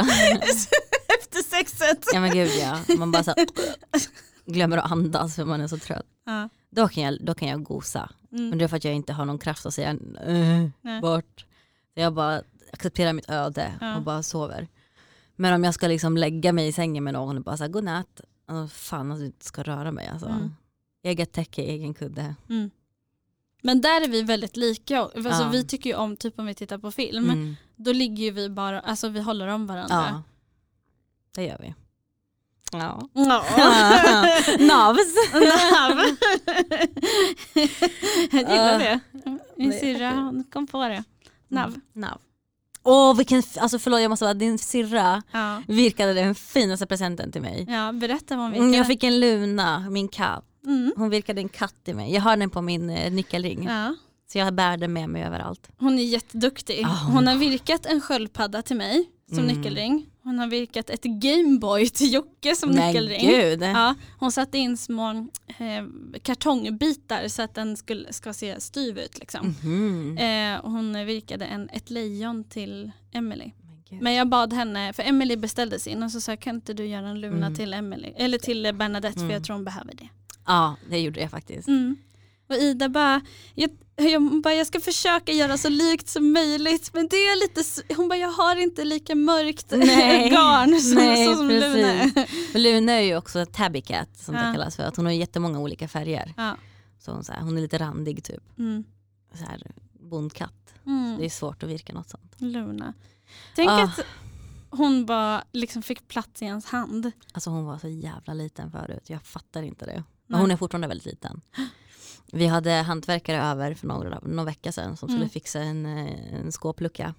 [1.19, 2.05] Efter sexet.
[2.13, 2.79] ja men gud ja.
[2.97, 3.47] Man bara så här,
[4.45, 6.05] glömmer att andas för man är så trött.
[6.25, 6.49] Ja.
[6.69, 8.09] Då kan jag, då kan jag gosa.
[8.31, 8.49] Mm.
[8.49, 9.89] Men det är för att jag inte har någon kraft att säga
[10.25, 11.01] "Eh, Nej.
[11.01, 11.45] bort.
[11.93, 12.41] Så jag bara
[12.73, 13.95] accepterar mitt öde Ja.
[13.97, 14.67] och bara sover.
[15.35, 18.21] Men om jag ska liksom lägga mig i sängen med någon och bara säga godnatt,
[18.47, 20.27] oh, fan att du inte ska röra mig alltså.
[20.27, 20.49] Mm.
[21.03, 22.35] Eget täcke, egen kudde.
[22.49, 22.69] Mm.
[23.61, 24.99] Men där är vi väldigt lika.
[24.99, 25.49] Alltså, Ja.
[25.51, 27.55] Vi tycker ju om, typ om vi tittar på film, Mm.
[27.75, 29.95] då ligger vi bara, alltså vi håller om varandra.
[30.09, 30.23] Ja,
[31.35, 31.75] det gör vi.
[32.71, 33.01] Ja.
[33.13, 33.43] Ja.
[34.59, 35.15] Navs.
[35.33, 35.97] Nav.
[38.31, 38.77] Jag gillar Ja.
[38.77, 38.99] det.
[39.57, 41.03] Min syrra kom på det.
[41.47, 41.73] Nav.
[41.93, 42.17] Nav.
[42.83, 45.61] Åh vilken, f- alltså förlåt jag måste vara, din syrra Ja.
[45.67, 47.65] virkade den finaste presenten till mig.
[47.69, 48.77] ja, berätta vad hon Mm, virkade.
[48.77, 50.43] Jag fick en Luna, min katt.
[50.65, 50.93] Mm.
[50.97, 52.13] Hon virkade en katt till mig.
[52.13, 53.63] Jag har den på min eh, nyckelring.
[53.63, 53.95] Ja.
[54.31, 55.69] Så jag bär den med mig överallt.
[55.79, 56.83] Hon är jätteduktig.
[56.85, 59.55] Hon- Hon har virkat en sköldpadda till mig som Mm.
[59.57, 60.05] nyckelring.
[60.23, 63.27] Hon har virkat ett Gameboy till Jocke som Men nyckelring.
[63.29, 63.61] gud.
[63.63, 65.09] Ja, hon satte in små
[65.47, 65.85] eh,
[66.21, 69.19] kartongbitar så att den skulle, ska se styv ut.
[69.19, 69.55] Liksom.
[69.63, 70.17] Mhm.
[70.17, 73.51] Eh, hon virkade en, ett lejon till Emily.
[74.01, 76.85] Men jag bad henne, för Emily beställde sin och så sa jag, kan inte du
[76.85, 77.55] göra en luna Mm.
[77.55, 78.13] till Emily?
[78.15, 79.33] Eller till Bernadette för Mm.
[79.33, 80.09] jag tror hon behöver det.
[80.45, 81.67] Ja det gjorde jag faktiskt.
[82.49, 83.21] Och Ida bara
[83.55, 87.93] jag, jag bara, jag ska försöka göra så likt som möjligt men det är lite,
[87.95, 90.29] hon bara, jag har inte lika mörkt Nej.
[90.29, 91.75] garn som, Nej, så som precis.
[92.15, 92.27] Luna.
[92.51, 94.53] För Luna är ju också tabby cat som det Ja.
[94.53, 94.83] kallas för.
[94.83, 96.33] Att hon har jättemånga olika färger.
[96.37, 96.55] Ja.
[96.99, 98.57] Så hon, så här, hon är lite randig typ.
[98.59, 98.83] Mm.
[99.33, 99.61] Så här,
[99.99, 100.53] bondkatt.
[100.83, 101.21] Det Mm.
[101.23, 102.35] är svårt att virka något sånt.
[102.37, 102.93] Luna.
[103.55, 103.83] Tänk Ah.
[103.83, 103.99] att
[104.69, 107.11] hon bara liksom fick plats i hans hand.
[107.31, 109.09] Alltså hon var så jävla liten förut.
[109.09, 109.93] Jag fattar inte det.
[109.95, 110.41] Men Nej.
[110.41, 111.41] hon är fortfarande väldigt liten.
[112.33, 115.29] Vi hade hantverkare över för några, någon vecka sedan som skulle Mm.
[115.29, 117.13] fixa en, eh, en skåplucka.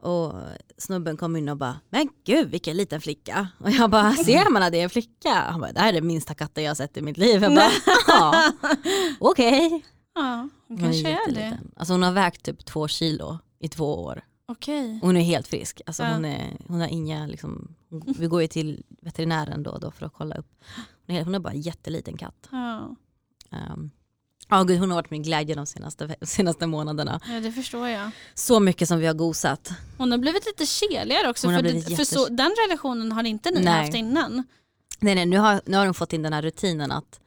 [0.00, 0.32] Och
[0.78, 3.48] snubben kom in och bara, men gud vilken liten flicka.
[3.58, 5.32] Och jag bara, ser man att det är en flicka?
[5.34, 7.42] Han bara, det här är den minsta katten jag har sett i mitt liv.
[7.42, 7.70] Jag bara,
[8.06, 8.52] ja,
[9.18, 9.84] okej.
[10.14, 11.58] Ja, hon kanske är det.
[11.76, 14.24] Alltså hon har vägt typ två kilo i två år.
[14.48, 14.98] Okej.
[15.02, 15.80] Hon är helt frisk.
[15.86, 16.12] Alltså Ja.
[16.12, 17.74] hon, är, hon har inga, liksom,
[18.18, 20.46] vi går ju till veterinären då och då för att kolla upp.
[21.06, 22.48] Hon är, hon är bara en jätteliten katt.
[22.50, 22.96] Ja.
[23.70, 27.20] Um, gud, hon har varit min glädje de senaste, senaste månaderna.
[27.28, 28.10] ja, det förstår jag.
[28.34, 29.72] Så mycket som vi har gosat.
[29.98, 31.48] Hon har blivit lite keligare också.
[31.48, 33.80] Har För, det, för så, den relationen har inte ni Nej.
[33.84, 34.42] haft innan.
[35.00, 37.20] Nej, nej, nu, har, nu har hon fått in den här rutinen att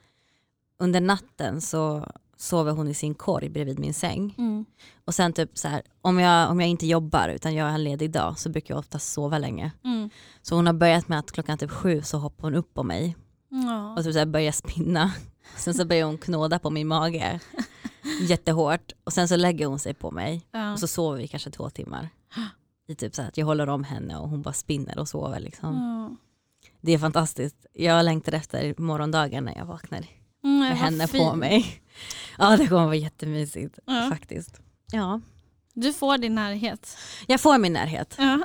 [0.79, 4.35] under natten så sover hon i sin korg bredvid min säng.
[4.37, 4.65] Mm.
[5.05, 7.83] Och sen typ så här, om jag, om jag inte jobbar utan jag är en
[7.83, 9.71] ledig dag så brukar jag ofta sova länge.
[9.83, 10.09] Mm.
[10.41, 13.15] Så hon har börjat med att klockan typ sju så hoppar hon upp på mig
[13.49, 13.93] Ja.
[13.97, 15.11] och typ så börjar spinna.
[15.55, 17.39] Sen så börjar hon knåda på min mage
[18.21, 20.73] jättehårt och sen så lägger hon sig på mig Ja.
[20.73, 22.09] och så sover vi kanske två timmar.
[22.89, 25.39] I typ så att jag håller om henne och hon bara spinner och sover.
[25.39, 25.75] Liksom.
[25.75, 26.15] Ja.
[26.81, 27.65] Det är fantastiskt.
[27.73, 30.05] Jag längtar efter morgondagen när jag vaknar
[30.43, 31.35] Mm, med henne på fint.
[31.35, 31.81] mig.
[32.37, 34.07] Ja det kommer vara jättemysigt Ja.
[34.11, 34.59] faktiskt.
[34.91, 35.21] Ja.
[35.73, 36.97] Du får din närhet.
[37.27, 38.15] Jag får min närhet.
[38.17, 38.39] Ja.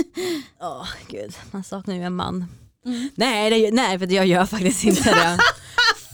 [0.60, 2.46] Åh gud, man saknar ju en man.
[2.86, 3.08] Mm.
[3.14, 5.38] Nej, det, nej för jag gör faktiskt inte det.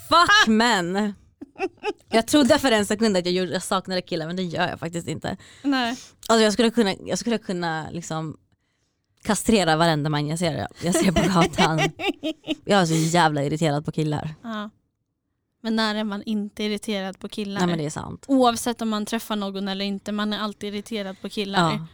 [0.08, 1.14] Fuck men.
[2.08, 4.80] Jag trodde för en sekund att jag, gjorde, jag saknade killar men det gör jag
[4.80, 5.36] faktiskt inte.
[5.62, 5.96] Nej.
[6.28, 8.36] Alltså jag skulle kunna, jag skulle kunna liksom
[9.22, 11.80] kastrera varenda man jag ser, jag ser på gatan.
[12.64, 14.34] Jag är så jävla irriterad på killar.
[14.42, 14.70] Ja.
[15.62, 17.60] Men när är man inte irriterad på killar?
[17.60, 18.24] Nej men det är sant.
[18.28, 21.72] Oavsett om man träffar någon eller inte, man är alltid irriterad på killar.
[21.72, 21.86] Ja,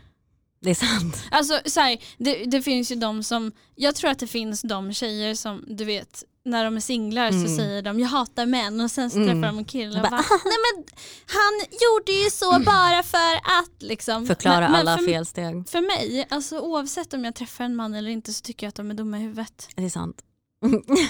[0.61, 1.23] det är sant.
[1.31, 4.93] Alltså så här, det, det finns ju de som, jag tror att det finns de
[4.93, 7.49] tjejer som du vet när de är singlar Mm.
[7.49, 9.29] så säger de jag hatar män och sen så Mm.
[9.29, 10.85] träffar de en kille och Bara, bara, nej men
[11.27, 14.27] han gjorde ju så bara för att liksom.
[14.27, 15.69] Förklara men, men alla för, felsteg.
[15.69, 18.75] För mig, alltså oavsett om jag träffar en man eller inte så tycker jag att
[18.75, 19.69] de är dumma i huvudet.
[19.77, 20.23] Det är sant.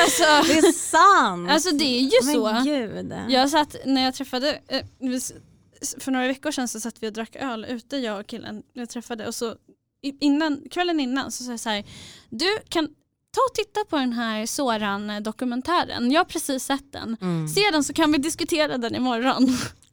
[0.00, 1.50] Alltså, Det är sant.
[1.50, 2.52] alltså det är ju så.
[2.52, 3.12] Men gud.
[3.28, 4.84] Jag satt, när jag träffade, eh,
[6.00, 8.88] för några veckor sedan så satt vi och drack öl ute jag och killen jag
[8.88, 9.54] träffade och så
[10.20, 11.84] innan, kvällen innan så sa jag så här,
[12.30, 12.88] du kan
[13.30, 17.16] ta och titta på den här Soran-dokumentären, jag har precis sett den.
[17.20, 17.48] Mm.
[17.48, 19.44] Se den så kan vi diskutera den imorgon.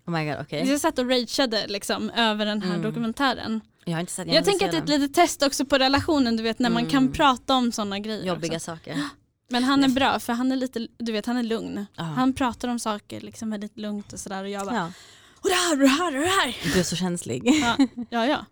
[0.05, 0.69] Oh my god, okej.
[0.69, 2.81] Jag satt och rageade liksom över den här Mm.
[2.81, 3.61] dokumentären.
[3.85, 6.37] Jag har inte sett Jag, tänker att det är ett litet test också på relationen,
[6.37, 7.13] du vet när man kan Mm.
[7.13, 8.23] prata om sådana grejer.
[8.25, 8.65] Jobbiga också.
[8.65, 8.97] saker.
[9.49, 11.85] Men han är bra för han är lite, du vet han är lugn.
[11.95, 12.03] Ja.
[12.03, 14.91] Han pratar om saker liksom väldigt lugnt och sådär och jag bara Ja.
[15.35, 16.57] och det här och det här och det här.
[16.73, 17.43] Du är så känslig.
[17.61, 17.77] Ja,
[18.09, 18.25] ja.
[18.25, 18.45] ja.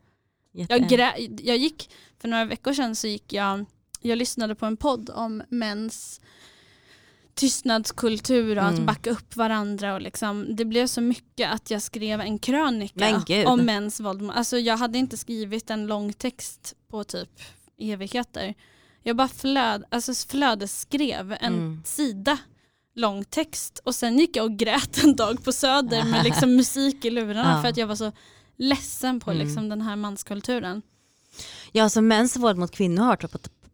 [0.70, 1.90] Jag, grä, jag gick,
[2.22, 3.66] för några veckor sedan så gick jag,
[4.10, 6.22] jag lyssnade på en podd om mäns
[7.34, 8.86] tystnadskultur och att Mm.
[8.86, 13.66] backa upp varandra och liksom, det blev så mycket att jag skrev en krönika om
[13.66, 14.32] mäns våld.
[14.34, 17.30] Alltså jag hade inte skrivit en lång text på typ
[17.80, 18.54] evigheter.
[19.04, 21.82] Jag bara flöd, alltså flödesskrev en Mm.
[21.86, 22.38] sida
[22.96, 27.06] lång text och sen gick jag och grät en dag på Söder med liksom musik
[27.06, 27.62] i lurarna Ja.
[27.62, 28.12] för att jag var så
[28.58, 29.48] ledsen på Mm.
[29.48, 30.82] liksom den här manskulturen.
[31.72, 33.16] Ja, alltså mäns våld mot kvinnor har,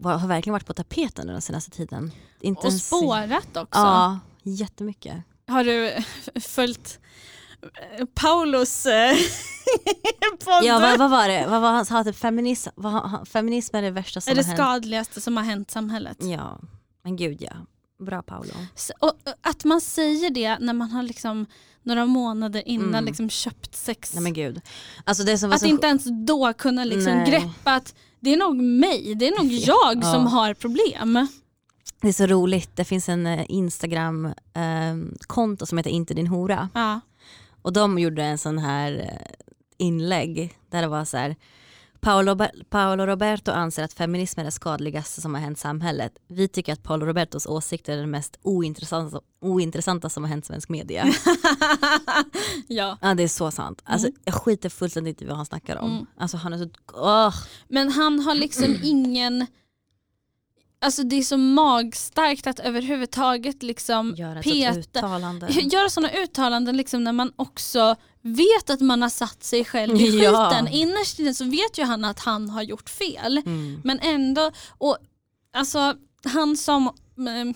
[0.03, 2.11] har verkligen varit på tapeten den senaste tiden.
[2.39, 3.79] Inte Och spårat också.
[3.79, 5.15] Ja, jättemycket.
[5.47, 5.93] Har du
[6.41, 6.99] följt
[7.99, 9.15] eh, Paulos eh,
[10.45, 10.63] podd?
[10.63, 11.45] Ja, vad, vad var det?
[11.47, 12.07] Vad var hans hat?
[12.07, 14.57] Typ Feminism, vad, han- feminism är det värsta som är det har hänt.
[14.57, 16.17] skadligaste som har hänt samhället?
[16.19, 16.59] Ja,
[17.03, 17.53] men gud ja.
[18.05, 18.53] Bra Paolo.
[18.75, 21.45] S- Och och att man säger det när man har liksom
[21.83, 23.05] några månader innan Mm.
[23.05, 24.13] liksom köpt sex.
[24.13, 24.61] Nej men gud.
[25.03, 27.31] Alltså det som var att så inte ens då kunna liksom Nej.
[27.31, 30.13] greppa att det är nog mig, det är nog jag Ja.
[30.13, 31.27] som har problem.
[32.01, 36.69] Det är så roligt, det finns en eh, Instagram-konto som heter inte din hora.
[36.73, 36.99] Ja.
[37.61, 39.17] Och de gjorde en sån här eh,
[39.77, 41.35] inlägg där det var så här
[42.01, 42.37] Paolo,
[42.69, 46.13] Paolo Roberto anser att feminism är det skadligaste som har hänt samhället.
[46.27, 50.69] Vi tycker att Paolo Robertos åsikter är det mest ointressanta, ointressanta som har hänt svensk
[50.69, 51.05] media.
[52.67, 52.97] ja.
[53.01, 53.81] ja det är så sant.
[53.83, 54.19] Alltså, Mm.
[54.25, 55.91] Jag skiter fullständigt i vad han snackar om.
[55.91, 56.05] Mm.
[56.17, 56.69] Alltså han är så...
[56.93, 57.33] åh.
[57.67, 59.47] Men han har liksom ingen,
[60.81, 65.47] alltså det är så magstarkt att överhuvudtaget liksom Gör ett peta, sånt uttalande.
[65.51, 70.19] göra sådana uttalanden liksom när man också vet att man har satt sig själv i
[70.23, 70.49] Ja.
[70.49, 70.67] skiten.
[70.67, 73.37] Innerst inne så vet ju han att han har gjort fel.
[73.37, 73.81] Mm.
[73.83, 74.97] Men ändå, och
[75.53, 77.55] alltså han som eh,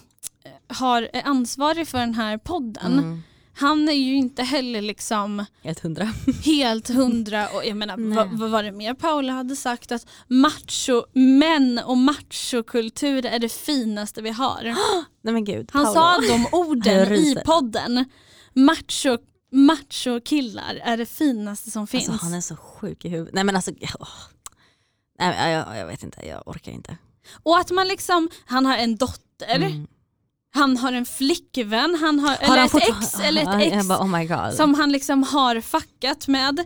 [0.78, 3.24] har, är ansvarig för den här podden, Mm.
[3.58, 6.14] han är ju inte heller liksom Helt hundra.
[6.46, 8.28] helt hundra och jag menar Nej.
[8.32, 14.22] vad, var det mer Paula hade sagt att macho, män och machokultur är det finaste
[14.22, 14.64] vi har.
[15.22, 15.70] Nej men gud.
[15.74, 15.96] Han Paolo.
[15.96, 18.06] sa de orden i podden.
[18.54, 19.18] Macho,
[19.56, 22.10] macho killar är det finaste som finns.
[22.10, 23.34] Alltså han är så sjuk i huvudet.
[23.34, 24.08] Nej men alltså, åh.
[25.20, 26.98] Nej, jag, jag vet inte, jag orkar inte.
[27.44, 29.88] Och att man liksom, han har en dotter, Mm.
[30.54, 34.00] han har en flickvän, han har, Har eller han ett ex, eller ett ex bara,
[34.02, 36.60] oh som han liksom har fuckat med.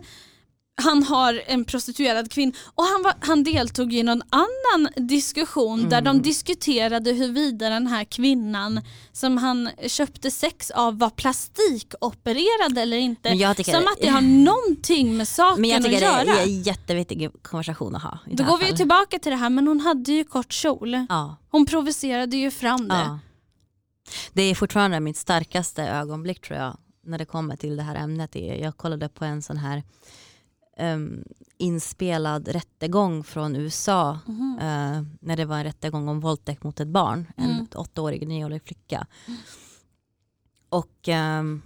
[0.82, 5.98] Han har en prostituerad kvinna och han, var, han deltog i någon annan diskussion där
[5.98, 6.04] Mm.
[6.04, 8.80] de diskuterade huruvida den här kvinnan
[9.12, 13.28] som han köpte sex av var plastikopererad eller inte.
[13.28, 16.40] Som det- att det har någonting med saken men jag att tycker det göra.
[16.40, 18.18] är en jätteviktig konversation att ha.
[18.26, 18.76] Då det går vi ju fallet.
[18.76, 21.06] tillbaka till det här men hon hade ju kort kjol.
[21.08, 22.94] Ja, Hon provocerade ju fram det.
[22.94, 23.18] ja.
[24.32, 28.32] Det är fortfarande mitt starkaste ögonblick tror jag när det kommer till det här ämnet.
[28.32, 29.82] Det Jag kollade på en sån här
[30.80, 31.24] em,
[31.58, 34.58] inspelad rättegång från USA Mhm.
[34.60, 37.66] eh, när det var en rättegång om våldtäkt mot ett barn, en Mm.
[37.74, 39.06] åttaårig nioårig flicka.
[40.68, 41.62] Och ehm,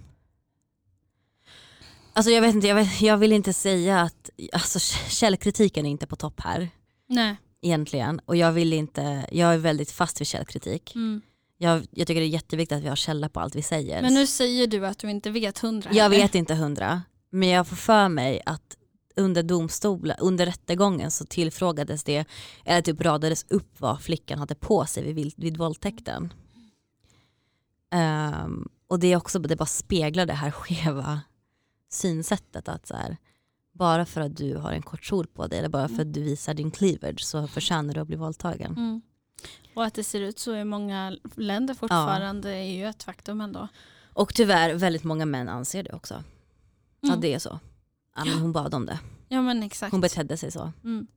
[2.13, 6.07] alltså jag vet inte, jag, vet, jag vill inte säga att alltså, källkritiken är inte
[6.07, 6.69] på topp här
[7.07, 7.35] Nej.
[7.61, 10.95] egentligen och jag vill inte, jag är väldigt fast vid källkritik.
[10.95, 11.21] Mm.
[11.57, 14.01] Jag, jag tycker det är jätteviktigt att vi har källa på allt vi säger.
[14.01, 16.17] Men nu säger du att du inte vet hundra jag heller.
[16.17, 18.77] vet inte hundra, men jag får för mig att
[19.15, 22.25] under domstolen, under rättegången så tillfrågades det,
[22.65, 26.33] eller typ radades upp vad flickan hade på sig vid, vid våldtäkten.
[27.91, 31.21] Ehm, och det är också, det bara speglar det här skeva
[31.89, 33.17] synsättet att så här,
[33.71, 36.23] bara för att du har en kort kjol på dig eller bara för att du
[36.23, 38.71] visar din cleavage så förtjänar du att bli våldtagen.
[38.71, 39.01] Mm.
[39.75, 43.67] Och att det ser ut så i många länder fortfarande är ju ett faktum ändå.
[44.13, 46.23] Och tyvärr väldigt många män anser det också.
[47.01, 47.21] Ja Mm.
[47.21, 47.59] det är så.
[48.15, 48.99] Ja, men hon bad om det.
[49.29, 49.91] Ja men exakt.
[49.91, 50.71] Hon betedde sig så.
[50.83, 51.07] Mm.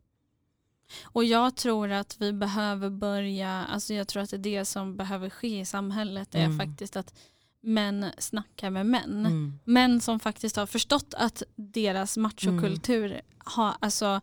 [1.05, 4.97] Och jag tror att vi behöver börja, alltså jag tror att det är det som
[4.97, 6.59] behöver ske i samhället är Mm.
[6.59, 7.15] faktiskt att
[7.63, 9.27] män snackar med män.
[9.27, 9.59] Mm.
[9.65, 14.21] Män som faktiskt har förstått att deras machokultur har, alltså,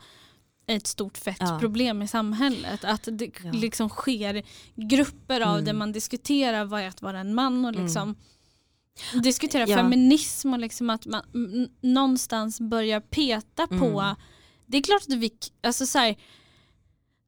[0.68, 1.60] ett stort fett Ja.
[1.60, 2.84] problem i samhället.
[2.86, 3.52] Att det Ja.
[3.52, 4.44] liksom sker
[4.76, 5.66] grupper av Mm.
[5.66, 8.16] där man diskuterar vad är att vara en man och Mm.
[9.24, 9.76] Diskutera Ja.
[9.78, 11.24] feminism och liksom att man
[11.82, 14.16] någonstans börjar peta på Mm.
[14.66, 15.32] det är klart att vi,
[15.64, 16.16] alltså så här,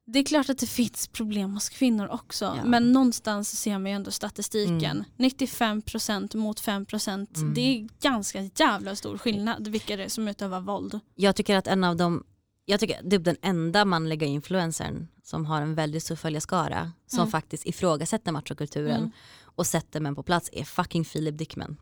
[0.06, 2.64] det är klart att det finns problem hos kvinnor också Ja.
[2.64, 4.84] men någonstans ser man ju ändå statistiken.
[4.84, 5.04] Mm.
[5.16, 7.54] 95% mot 5% Mm.
[7.54, 11.00] det är ganska jävla stor skillnad vilka det är som utövar våld.
[11.14, 12.24] Jag tycker att en av de
[12.70, 17.30] jag tycker typ den enda manliga influencern som har en väldigt stor följarskara som Mm.
[17.30, 19.10] faktiskt ifrågasätter machokulturen Mm.
[19.44, 21.76] och sätter män på plats är fucking Philip Dickman.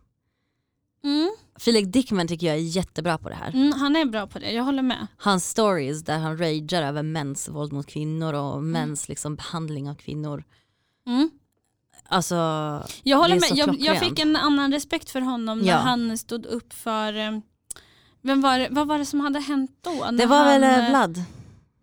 [1.04, 1.30] Mm.
[1.64, 3.48] Philip Dickman tycker jag är jättebra på det här.
[3.54, 5.06] Mm, han är bra på det, jag håller med.
[5.16, 9.94] Hans stories där han ragear över mäns våld mot kvinnor och mäns liksom, behandling av
[9.94, 10.44] kvinnor.
[11.06, 11.30] Mm.
[12.08, 12.34] Alltså,
[13.02, 13.50] Jag håller med.
[13.58, 15.76] Jag, jag fick en annan respekt för honom när Ja.
[15.76, 17.38] han stod upp för eh,
[18.26, 20.10] vem var det, vad var det som hade hänt då?
[20.10, 21.22] det var han, väl eh, eh, Vlad,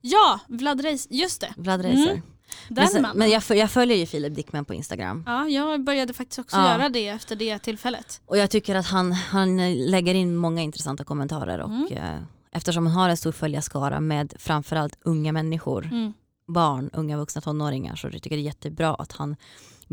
[0.02, 1.54] Ja, Vlad Reis, just det.
[1.58, 2.22] Vlad Reiser.
[2.68, 6.14] Den men sen, men jag, jag följer ju Philip Dickman på Instagram Ja, jag började
[6.14, 6.72] faktiskt också Ja.
[6.72, 8.22] göra det efter det tillfället.
[8.26, 11.88] och jag tycker att han, han lägger in många intressanta kommentarer och Mm.
[11.94, 12.20] eh,
[12.52, 16.14] eftersom han har en stor följarskara med framförallt unga människor, Mm.
[16.48, 19.36] barn, unga vuxna tonåringar så jag tycker det är jättebra att han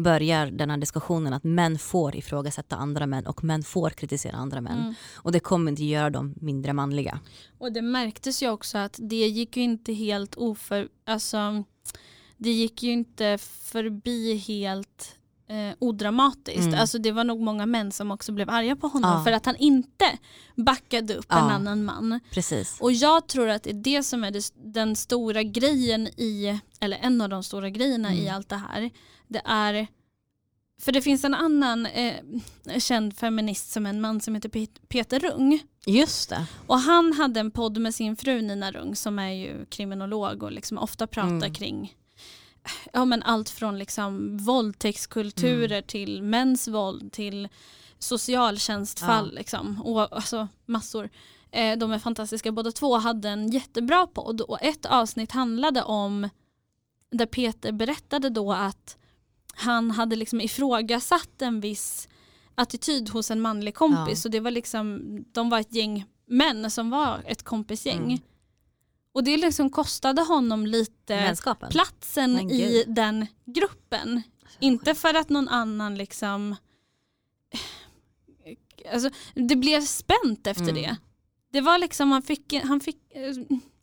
[0.03, 4.61] börjar den här diskussionen att män får ifrågasätta andra män och män får kritisera andra
[4.61, 4.79] män.
[4.79, 4.95] Mm.
[5.15, 7.21] Och det kommer inte göra dem mindre manliga.
[7.59, 10.89] Och det märktes ju också att det gick ju inte helt oför...
[11.05, 11.65] Alltså,
[12.37, 15.20] det gick ju inte förbi helt
[15.51, 16.59] eh, odramatiskt.
[16.67, 16.81] Mm.
[16.81, 19.25] Alltså det var nog många män som också blev arga på honom Ja.
[19.25, 20.19] för att han inte
[20.57, 21.51] backade upp en Ja.
[21.51, 22.21] annan man.
[22.31, 22.81] Precis.
[22.81, 26.97] Och jag tror att det är det som är det, den stora grejen i, eller
[26.97, 28.35] en av de stora grejerna i Mm.
[28.37, 28.91] allt det här.
[29.29, 29.87] Det är,
[30.81, 32.15] för det finns en annan eh,
[32.79, 35.61] känd feminist som en man som heter Pet- Peter Rung.
[35.87, 36.47] Just det.
[36.67, 40.53] Och han hade en podd med sin fru Nina Rung som är ju kriminolog och
[40.53, 41.55] liksom ofta pratar Mm.
[41.55, 41.95] kring
[42.93, 45.85] ja, men allt från liksom våldtäktskulturer Mm.
[45.87, 47.49] till mäns våld till
[47.99, 49.31] socialtjänstfall.
[49.33, 49.39] Ja.
[49.39, 51.11] Liksom, och, alltså, massor.
[51.51, 56.29] Eh, de är fantastiska båda två hade en jättebra podd och ett avsnitt handlade om
[57.11, 58.97] där Peter berättade då att
[59.55, 62.09] han hade liksom ifrågasatt en viss
[62.55, 64.29] attityd hos en manlig kompis Ja.
[64.29, 65.01] och det var liksom,
[65.33, 68.05] de var ett gäng män som var ett kompisgäng.
[68.05, 68.19] Mm.
[69.13, 71.71] Och det liksom kostade honom lite Vänskapen.
[71.71, 74.23] platsen i den gruppen.
[74.61, 76.57] Inte för att någon annan liksom
[78.93, 80.75] alltså, det blev spänt efter Mm.
[80.75, 80.97] det.
[81.53, 82.99] Det var liksom, han fick, han fick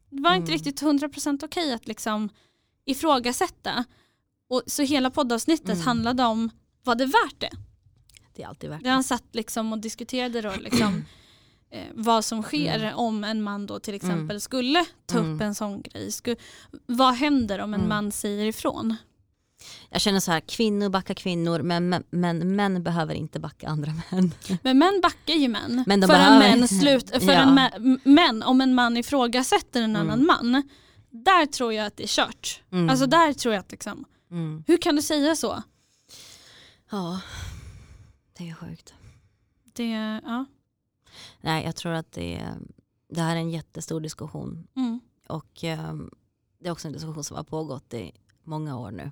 [0.10, 0.58] det var inte Mm.
[0.58, 2.30] riktigt 100% okej att liksom
[2.86, 3.84] ifrågasätta.
[4.50, 5.82] Och, så hela poddavsnittet Mm.
[5.82, 6.50] handlade om,
[6.84, 7.52] var det värt det?
[8.36, 11.06] Det är alltid värt Där han satt liksom och diskuterade då liksom,
[11.72, 12.96] eh, vad som sker Mm.
[12.98, 14.40] om en man då till exempel Mm.
[14.40, 15.42] skulle ta upp Mm.
[15.42, 16.12] en sån grej.
[16.12, 16.36] Sku,
[16.86, 17.90] vad händer om en Mm.
[17.90, 18.96] man säger ifrån?
[19.90, 23.92] Jag känner så här, kvinnor backar kvinnor men, men, men män behöver inte backa andra
[24.12, 24.32] män.
[24.64, 25.84] Men män backar ju män.
[25.88, 27.42] Men för behöver- män slut, för Ja.
[27.42, 30.02] en mä- män, om en man ifrågasätter en Mm.
[30.10, 30.70] annan man,
[31.10, 32.62] där tror jag att det är kört.
[32.72, 32.90] Mm.
[32.90, 34.64] Alltså där tror jag att liksom, Mm.
[34.68, 35.64] hur kan du säga så?
[36.92, 37.20] Ja,
[38.38, 38.94] det är sjukt.
[39.74, 39.90] Det,
[40.26, 40.46] ja.
[41.42, 42.46] Nej, jag tror att det,
[43.10, 45.00] det här är en jättestor diskussion Mm.
[45.28, 46.12] och ehm,
[46.60, 48.12] det är också en diskussion som har pågått i
[48.44, 49.12] många år nu.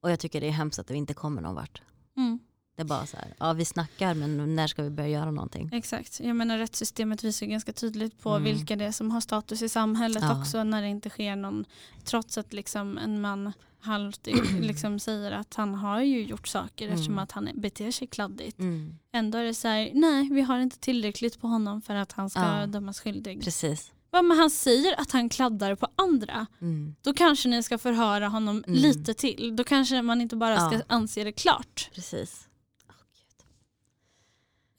[0.00, 1.82] Och jag tycker det är hemskt att vi inte kommer någon vart.
[2.16, 2.38] Mm.
[2.76, 5.70] Det är bara så här, ja vi snackar men när ska vi börja göra någonting?
[5.72, 8.44] Exakt, jag menar rättssystemet visar ganska tydligt på Mm.
[8.44, 10.40] vilka det är som har status i samhället Ja.
[10.40, 11.64] också när det inte sker någon,
[12.04, 14.28] trots att liksom en man halvt
[14.60, 16.94] liksom säger att han har ju gjort saker Mm.
[16.94, 18.58] eftersom att han beter sig kladdigt.
[18.58, 18.98] Mm.
[19.12, 22.30] Ändå är det så här, nej vi har inte tillräckligt på honom för att han
[22.30, 22.66] ska Ja.
[22.66, 23.44] dömas skyldig.
[23.44, 23.90] Precis.
[24.10, 26.46] Ja, men han säger att han kladdar på andra.
[26.60, 26.94] Mm.
[27.02, 28.78] Då kanske ni ska förhöra honom Mm.
[28.80, 29.56] lite till.
[29.56, 30.82] Då kanske man inte bara ska Ja.
[30.88, 31.90] anse det klart.
[31.94, 32.48] Precis.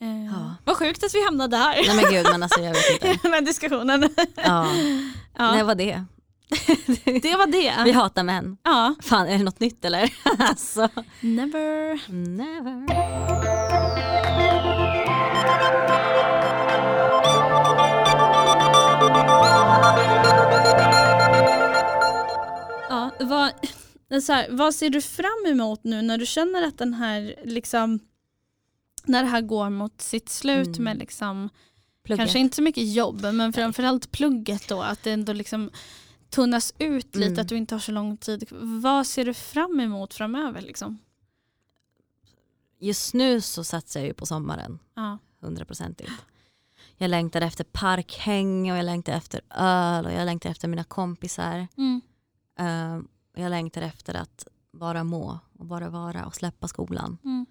[0.01, 0.55] Eh, Ja.
[0.65, 3.19] Vad sjukt att vi hamnade här Nej men gud men alltså jag vet inte.
[3.23, 4.09] den här diskussionen.
[4.35, 4.67] Ja.
[5.37, 6.03] Ja, Nej vad det?
[7.21, 7.73] det var det.
[7.85, 8.57] Vi hatar män.
[8.63, 8.95] Ja.
[9.01, 10.13] Fan är det något nytt eller?
[10.39, 10.89] alltså.
[11.21, 12.11] Never.
[12.11, 12.85] Never.
[22.89, 23.51] Ja, vad,
[24.23, 27.99] så här, vad ser du fram emot nu när du känner att den här liksom
[29.07, 30.83] när det här går mot sitt slut Mm.
[30.83, 31.49] med liksom
[32.03, 32.19] Plugget.
[32.19, 35.69] kanske inte så mycket jobb men framförallt plugget då att det ändå liksom
[36.29, 37.41] tunnas ut lite Mm.
[37.41, 38.47] att du inte har så lång tid.
[38.61, 40.97] Vad ser du fram emot framöver liksom?
[42.79, 44.79] Just nu så satsar jag ju på sommaren.
[44.93, 45.17] Ja.
[46.97, 51.67] Jag längtar efter parkhäng och jag längtar efter öl och jag längtar efter mina kompisar.
[51.77, 52.01] Mm.
[53.33, 57.17] Och jag längtar efter att bara må och bara vara och släppa skolan.
[57.23, 57.45] Mm.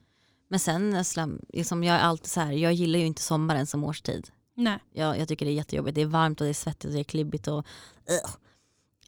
[0.48, 1.04] Men sen
[1.48, 4.28] liksom, jag är alltid så här, jag gillar ju inte sommaren som årstid.
[4.56, 4.78] Nej.
[4.92, 7.00] Jag, jag tycker det är jättejobbigt, det är varmt och det är svettigt och det
[7.00, 7.48] är klibbigt.
[7.48, 7.66] Och,
[8.10, 8.34] Ugh.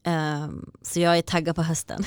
[0.03, 2.05] Ehm, så jag är taggad på hösten.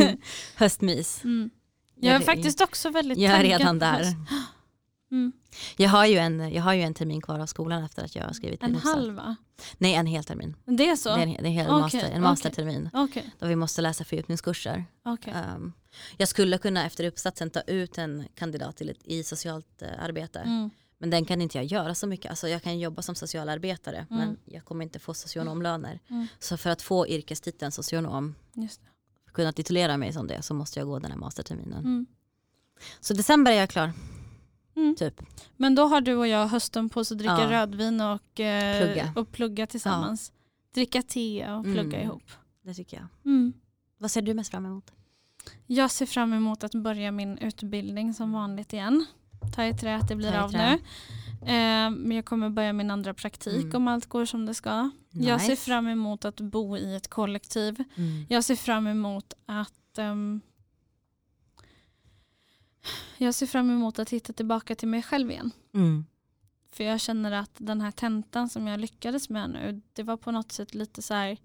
[0.56, 1.24] Höstmys.
[1.24, 1.50] Mm.
[1.94, 4.14] Jag är Jag- faktiskt också väldigt Jag är taggad redan där.
[5.12, 5.32] Mm.
[5.76, 8.24] Jag, har ju en, jag har ju en termin kvar av skolan efter att jag
[8.24, 8.94] har skrivit En min uppsats.
[8.94, 9.36] halv va?
[9.78, 10.56] Nej en hel termin.
[10.64, 11.08] Det är så?
[11.08, 12.90] Det är en, det är en hel Okej, master, en mastertermin.
[12.92, 13.30] Okej.
[13.38, 14.84] Då vi måste läsa fördjupningskurser.
[15.04, 15.34] okej.
[15.56, 15.72] Um,
[16.16, 20.38] jag skulle kunna efter uppsatsen ta ut en kandidat till ett, i socialt uh, arbete.
[20.40, 20.70] Mm.
[20.98, 22.30] Men den kan inte jag göra så mycket.
[22.30, 24.18] Alltså jag kan jobba som socialarbetare Mm.
[24.26, 26.00] men jag kommer inte få socionomlöner.
[26.10, 26.26] Mm.
[26.38, 28.34] Så för att få yrkestiteln socionom,
[29.32, 31.78] kunna titulera mig som det så måste jag gå den här masterterminen.
[31.78, 32.06] Mm.
[33.00, 33.92] Så december är jag klar.
[34.76, 34.94] Mm.
[34.96, 35.22] Typ.
[35.56, 37.50] Men då har du och jag hösten på oss att dricka Ja.
[37.50, 39.12] rödvin och, eh, Plugga.
[39.16, 40.32] och plugga tillsammans.
[40.74, 42.00] Dricka te och plugga Mm.
[42.02, 42.30] ihop.
[42.62, 43.06] Det tycker jag.
[43.32, 43.52] Mm.
[43.98, 44.92] Vad ser du mest fram emot?
[45.66, 49.06] Jag ser fram emot att börja min utbildning som vanligt igen.
[49.54, 50.70] Ta i trä att det blir av trä.
[50.70, 50.78] nu.
[51.46, 53.76] Eh, men jag kommer börja min andra praktik Mm.
[53.76, 54.90] om allt går som det ska.
[55.10, 55.62] Jag ser Nice.
[55.64, 57.84] fram emot att bo i ett kollektiv.
[57.96, 58.26] Mm.
[58.28, 60.40] Jag ser fram emot att ehm,
[63.18, 65.50] jag ser fram emot att hitta tillbaka till mig själv igen.
[65.74, 66.06] Mm.
[66.72, 70.30] För jag känner att den här tentan som jag lyckades med nu, det var på
[70.30, 71.36] något sätt lite så här.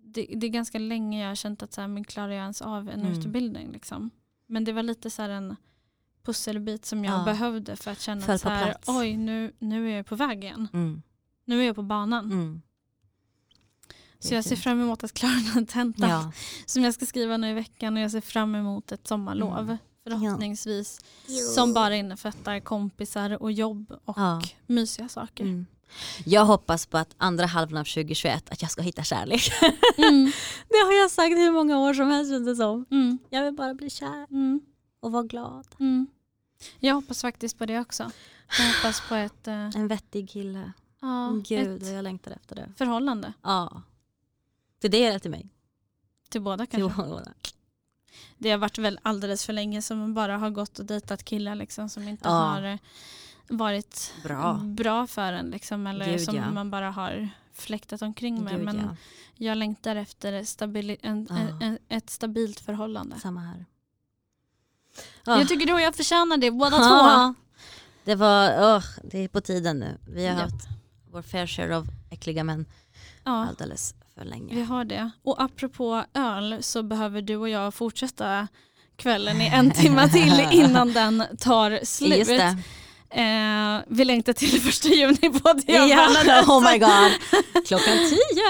[0.00, 2.62] Det, det är ganska länge jag har känt att så här, men klarar jag ens
[2.62, 3.12] av en Mm.
[3.18, 3.72] utbildning?
[3.72, 4.10] Liksom.
[4.46, 5.56] Men det var lite så här en
[6.22, 7.24] pusselbit som jag Ja.
[7.24, 10.44] behövde för att känna Föll att så här, oj nu, nu är jag på väg
[10.44, 10.68] igen.
[10.72, 11.02] Mm.
[11.44, 12.24] Nu är jag på banan.
[12.24, 12.62] Mm.
[14.18, 16.32] Så jag ser fram emot att klara den här tentan Ja.
[16.66, 19.58] som jag ska skriva nu i veckan och jag ser fram emot ett sommarlov.
[19.58, 19.76] Mm.
[20.10, 21.00] Förhoppningsvis
[21.54, 24.42] som bara innefattar kompisar och jobb och Ja.
[24.66, 25.44] mysiga saker.
[25.44, 25.66] Mm.
[26.24, 29.50] Jag hoppas på att andra halvan av 2021 att jag ska hitta kärlek.
[29.98, 30.24] Mm.
[30.68, 32.84] Det har jag sagt hur många år som helst känns det som.
[32.90, 33.18] Mm.
[33.30, 34.60] Jag vill bara bli kär Mm.
[35.00, 35.66] och vara glad.
[35.80, 36.06] Mm.
[36.78, 38.10] Jag hoppas faktiskt på det också.
[38.58, 40.72] Jag hoppas på ett, eh, En vettig kille.
[41.00, 42.72] ja, Gud ett vad jag längtar efter det.
[42.78, 43.82] förhållande Ja.
[44.80, 45.48] Till det eller till mig?
[46.28, 47.02] till båda Till kanske.
[47.02, 47.32] båda.
[48.38, 51.54] Det har varit väl alldeles för länge som man bara har gått och dejtat killar
[51.54, 52.34] liksom, som inte Ja.
[52.34, 52.78] har eh,
[53.48, 54.54] varit Bra.
[54.64, 55.50] bra för en.
[55.50, 56.50] Liksom, eller Gud, som ja.
[56.50, 58.52] man bara har fläktat omkring med.
[58.56, 58.96] Gud, Men ja.
[59.34, 63.20] jag längtar efter stabili- en, en, en, ett stabilt förhållande.
[63.20, 63.64] Samma här.
[65.24, 66.84] Jag tycker du och jag förtjänar det båda två.
[66.84, 67.34] Ja.
[68.04, 69.98] Det var, åh, det är på tiden nu.
[70.08, 70.68] Vi har haft
[71.10, 72.66] vår fair share av äckliga män
[73.24, 74.54] Ja, alldeles för länge.
[74.54, 75.10] vi har det.
[75.22, 78.48] Och apropå öl så behöver du och jag fortsätta
[78.96, 82.28] kvällen i en timme till innan den tar slut.
[83.10, 87.12] Eh, vi längtar till första juni jag och Ja, oh my god.
[87.66, 88.48] Klockan tio.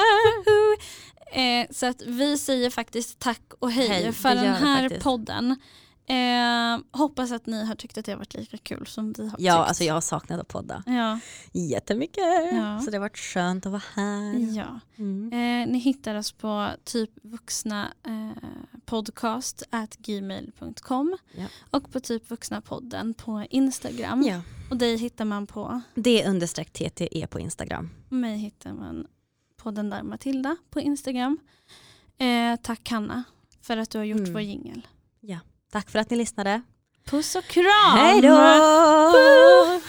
[1.32, 5.56] Eh, så att vi säger faktiskt tack och hej, Hej, för den här podden.
[6.08, 9.36] Eh, hoppas att ni har tyckt att det har varit lika kul som vi har
[9.38, 9.68] Ja, tyckt.
[9.68, 11.18] alltså jag har saknat att podda ja,
[11.52, 12.24] jättemycket.
[12.52, 12.80] Ja.
[12.84, 14.56] Så det har varit skönt att vara här.
[14.56, 14.80] ja.
[14.96, 15.32] Mm.
[15.32, 18.42] Eh, ni hittar oss på typ vuxna eh,
[18.84, 21.44] podcast at gmail.com Ja.
[21.70, 24.22] och på typ vuxna podden på Instagram.
[24.22, 24.40] Ja.
[24.70, 27.90] Och dig hittar man på, Det understreck TTE på Instagram.
[28.08, 29.06] mig hittar man
[29.56, 31.38] på den där Matilda på Instagram.
[32.18, 33.24] Eh, tack Hanna
[33.60, 34.32] för att du har gjort Mm.
[34.32, 34.86] vår jingel.
[35.72, 36.62] Tack för att ni lyssnade.
[37.10, 37.96] Puss och kram!
[37.96, 39.80] Hej då!